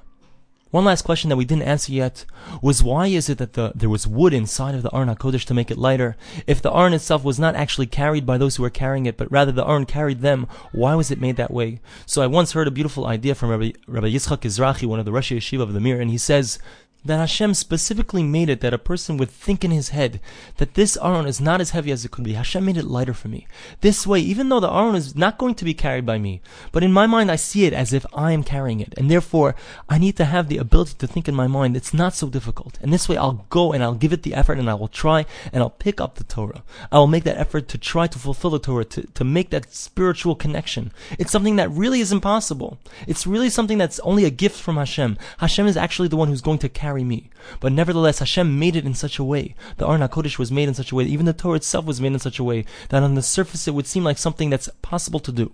One 0.74 0.86
last 0.86 1.04
question 1.04 1.30
that 1.30 1.36
we 1.36 1.46
didn't 1.46 1.68
answer 1.68 1.92
yet 1.92 2.26
was 2.60 2.82
why 2.82 3.06
is 3.06 3.30
it 3.30 3.38
that 3.38 3.54
the, 3.54 3.74
there 3.76 3.92
was 3.92 4.08
wood 4.08 4.34
inside 4.34 4.74
of 4.74 4.82
the 4.82 4.90
Aron 4.92 5.08
HaKodesh 5.08 5.46
to 5.46 5.54
make 5.54 5.70
it 5.70 5.78
lighter? 5.78 6.16
If 6.48 6.64
the 6.64 6.74
Aron 6.74 6.94
itself 6.94 7.24
was 7.24 7.38
not 7.38 7.54
actually 7.54 7.86
carried 7.86 8.26
by 8.26 8.40
those 8.40 8.56
who 8.56 8.64
were 8.64 8.72
carrying 8.72 9.06
it, 9.06 9.16
but 9.16 9.32
rather 9.32 9.52
the 9.52 9.68
Aron 9.68 9.86
carried 9.86 10.22
them, 10.22 10.48
why 10.72 10.96
was 10.96 11.12
it 11.12 11.22
made 11.22 11.36
that 11.36 11.54
way? 11.54 11.80
So 12.08 12.24
I 12.24 12.26
once 12.26 12.54
heard 12.54 12.68
a 12.68 12.72
beautiful 12.72 13.06
idea 13.06 13.36
from 13.36 13.52
Rabbi, 13.52 13.74
Rabbi 13.86 14.08
Yitzchak 14.08 14.40
Ezrachi, 14.40 14.88
one 14.88 14.98
of 14.98 15.06
the 15.06 15.12
Rosh 15.12 15.32
Yeshiva 15.32 15.62
of 15.62 15.74
the 15.74 15.80
Mir, 15.80 16.02
and 16.02 16.10
he 16.10 16.18
says, 16.18 16.58
that 17.06 17.18
Hashem 17.18 17.54
specifically 17.54 18.24
made 18.24 18.50
it 18.50 18.62
that 18.62 18.74
a 18.74 18.78
person 18.78 19.18
would 19.18 19.30
think 19.30 19.64
in 19.64 19.72
his 19.72 19.90
head 19.90 20.22
that 20.58 20.76
this 20.76 20.98
Aron 20.98 21.28
is 21.28 21.42
not 21.42 21.60
as 21.60 21.72
heavy 21.72 21.92
as 21.92 22.06
it 22.06 22.12
could 22.12 22.24
be. 22.24 22.34
Hashem 22.34 22.64
made 22.64 22.78
it 22.78 22.86
lighter 22.86 23.14
for 23.14 23.28
me. 23.28 23.46
This 23.82 24.08
way, 24.08 24.20
even 24.20 24.50
though 24.50 24.60
the 24.60 24.72
Aron 24.72 24.96
is 24.96 25.16
not 25.16 25.38
going 25.38 25.56
to 25.56 25.66
be 25.66 25.74
carried 25.74 26.06
by 26.06 26.18
me, 26.18 26.42
but 26.72 26.84
in 26.84 26.94
my 26.94 27.06
mind 27.06 27.30
I 27.30 27.36
see 27.36 27.66
it 27.66 27.74
as 27.74 27.92
if 27.92 28.06
I 28.14 28.32
am 28.32 28.44
carrying 28.44 28.80
it. 28.80 28.94
And 28.98 29.12
therefore, 29.12 29.56
I 29.90 29.98
need 29.98 30.16
to 30.18 30.26
have 30.26 30.48
the 30.48 30.58
ability 30.58 30.96
to 31.00 31.08
think 31.08 31.28
in 31.28 31.36
my 31.36 31.48
mind, 31.48 31.76
it's 31.76 31.94
not 31.94 32.14
so 32.14 32.30
difficult. 32.30 32.80
And 32.82 32.94
this 32.94 33.10
way 33.10 33.18
I'll 33.18 33.46
go 33.50 33.74
and 33.74 33.84
I'll 33.84 33.96
give 33.96 34.14
it 34.14 34.24
the 34.24 34.34
effort 34.34 34.58
and 34.58 34.70
I 34.70 34.76
will 34.76 34.88
try 34.88 35.26
and 35.52 35.62
I'll 35.62 35.70
pick 35.70 36.00
up 36.00 36.16
the 36.16 36.24
Torah. 36.24 36.64
I 36.92 37.00
will 37.00 37.08
make 37.08 37.26
that 37.26 37.38
effort 37.38 37.68
to 37.70 37.78
try 37.78 38.08
to 38.08 38.20
fulfill 38.20 38.52
the 38.52 38.60
Torah, 38.60 38.86
to, 38.86 39.02
to 39.08 39.24
make 39.24 39.50
that 39.50 39.74
spiritual 39.74 40.36
connection. 40.36 40.92
It's 41.20 41.32
something 41.32 41.58
that 41.58 41.70
really 41.72 42.00
is 42.00 42.12
impossible. 42.12 42.78
It's 43.08 43.28
really 43.28 43.50
something 43.50 43.78
that's 43.78 44.00
only 44.00 44.26
a 44.26 44.30
gift 44.30 44.60
from 44.60 44.78
Hashem. 44.78 45.18
Hashem 45.40 45.68
is 45.68 45.78
actually 45.78 46.08
the 46.08 46.18
one 46.18 46.30
who's 46.30 46.42
going 46.42 46.60
to 46.60 46.70
carry 46.70 46.93
me. 47.02 47.30
But 47.60 47.72
nevertheless, 47.72 48.20
Hashem 48.20 48.60
made 48.60 48.76
it 48.76 48.86
in 48.86 48.94
such 48.94 49.18
a 49.18 49.24
way. 49.24 49.56
The 49.78 49.88
Aron 49.88 50.02
HaKodesh 50.02 50.38
was 50.38 50.52
made 50.52 50.68
in 50.68 50.74
such 50.74 50.92
a 50.92 50.96
way, 50.96 51.06
even 51.06 51.26
the 51.26 51.34
Torah 51.34 51.56
itself 51.56 51.86
was 51.86 52.02
made 52.02 52.14
in 52.14 52.20
such 52.20 52.40
a 52.40 52.44
way, 52.44 52.66
that 52.90 53.02
on 53.02 53.16
the 53.16 53.22
surface 53.22 53.68
it 53.68 53.74
would 53.74 53.88
seem 53.88 54.04
like 54.04 54.18
something 54.18 54.50
that's 54.50 54.70
possible 54.82 55.20
to 55.22 55.32
do 55.32 55.54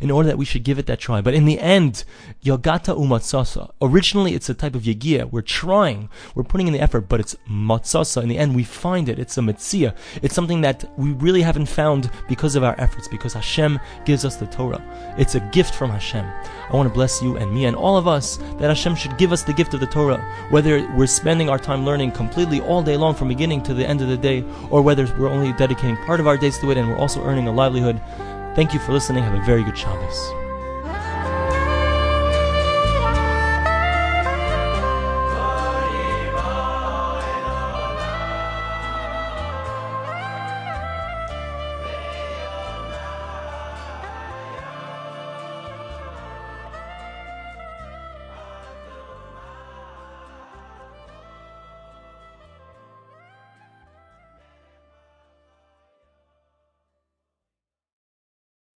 in 0.00 0.10
order 0.10 0.28
that 0.28 0.38
we 0.38 0.44
should 0.44 0.64
give 0.64 0.78
it 0.78 0.86
that 0.86 0.98
try. 0.98 1.20
But 1.20 1.34
in 1.34 1.44
the 1.44 1.58
end, 1.58 2.04
Yogata 2.44 2.96
umatsasa. 2.96 3.70
Originally, 3.80 4.34
it's 4.34 4.48
a 4.48 4.54
type 4.54 4.74
of 4.74 4.82
yagia. 4.82 5.30
We're 5.30 5.42
trying, 5.42 6.08
we're 6.34 6.44
putting 6.44 6.66
in 6.66 6.72
the 6.72 6.80
effort, 6.80 7.02
but 7.08 7.20
it's 7.20 7.36
matzasa. 7.48 8.22
In 8.22 8.28
the 8.28 8.38
end, 8.38 8.54
we 8.54 8.64
find 8.64 9.08
it. 9.08 9.18
It's 9.18 9.36
a 9.38 9.40
mitzia. 9.40 9.94
It's 10.22 10.34
something 10.34 10.60
that 10.62 10.84
we 10.96 11.12
really 11.12 11.42
haven't 11.42 11.66
found 11.66 12.10
because 12.28 12.56
of 12.56 12.64
our 12.64 12.74
efforts, 12.78 13.08
because 13.08 13.32
Hashem 13.32 13.78
gives 14.04 14.24
us 14.24 14.36
the 14.36 14.46
Torah. 14.46 14.82
It's 15.18 15.34
a 15.34 15.40
gift 15.52 15.74
from 15.74 15.90
Hashem. 15.90 16.24
I 16.24 16.76
want 16.76 16.88
to 16.88 16.94
bless 16.94 17.22
you 17.22 17.36
and 17.36 17.52
me 17.52 17.64
and 17.64 17.76
all 17.76 17.96
of 17.96 18.06
us 18.06 18.36
that 18.58 18.68
Hashem 18.68 18.94
should 18.94 19.16
give 19.16 19.32
us 19.32 19.42
the 19.42 19.52
gift 19.52 19.74
of 19.74 19.80
the 19.80 19.86
Torah, 19.86 20.20
whether 20.50 20.86
we're 20.96 21.06
spending 21.06 21.48
our 21.48 21.58
time 21.58 21.84
learning 21.84 22.12
completely 22.12 22.60
all 22.60 22.82
day 22.82 22.96
long 22.96 23.14
from 23.14 23.28
beginning 23.28 23.62
to 23.62 23.74
the 23.74 23.86
end 23.86 24.00
of 24.00 24.08
the 24.08 24.16
day, 24.16 24.44
or 24.70 24.82
whether 24.82 25.06
we're 25.18 25.28
only 25.28 25.52
dedicating 25.54 25.96
part 26.04 26.20
of 26.20 26.26
our 26.26 26.36
days 26.36 26.58
to 26.58 26.70
it 26.70 26.76
and 26.76 26.88
we're 26.88 26.98
also 26.98 27.22
earning 27.24 27.48
a 27.48 27.52
livelihood. 27.52 28.00
Thank 28.54 28.74
you 28.74 28.80
for 28.80 28.92
listening. 28.92 29.22
Have 29.22 29.34
a 29.34 29.42
very 29.42 29.62
good 29.62 29.78
Shabbos. 29.78 30.47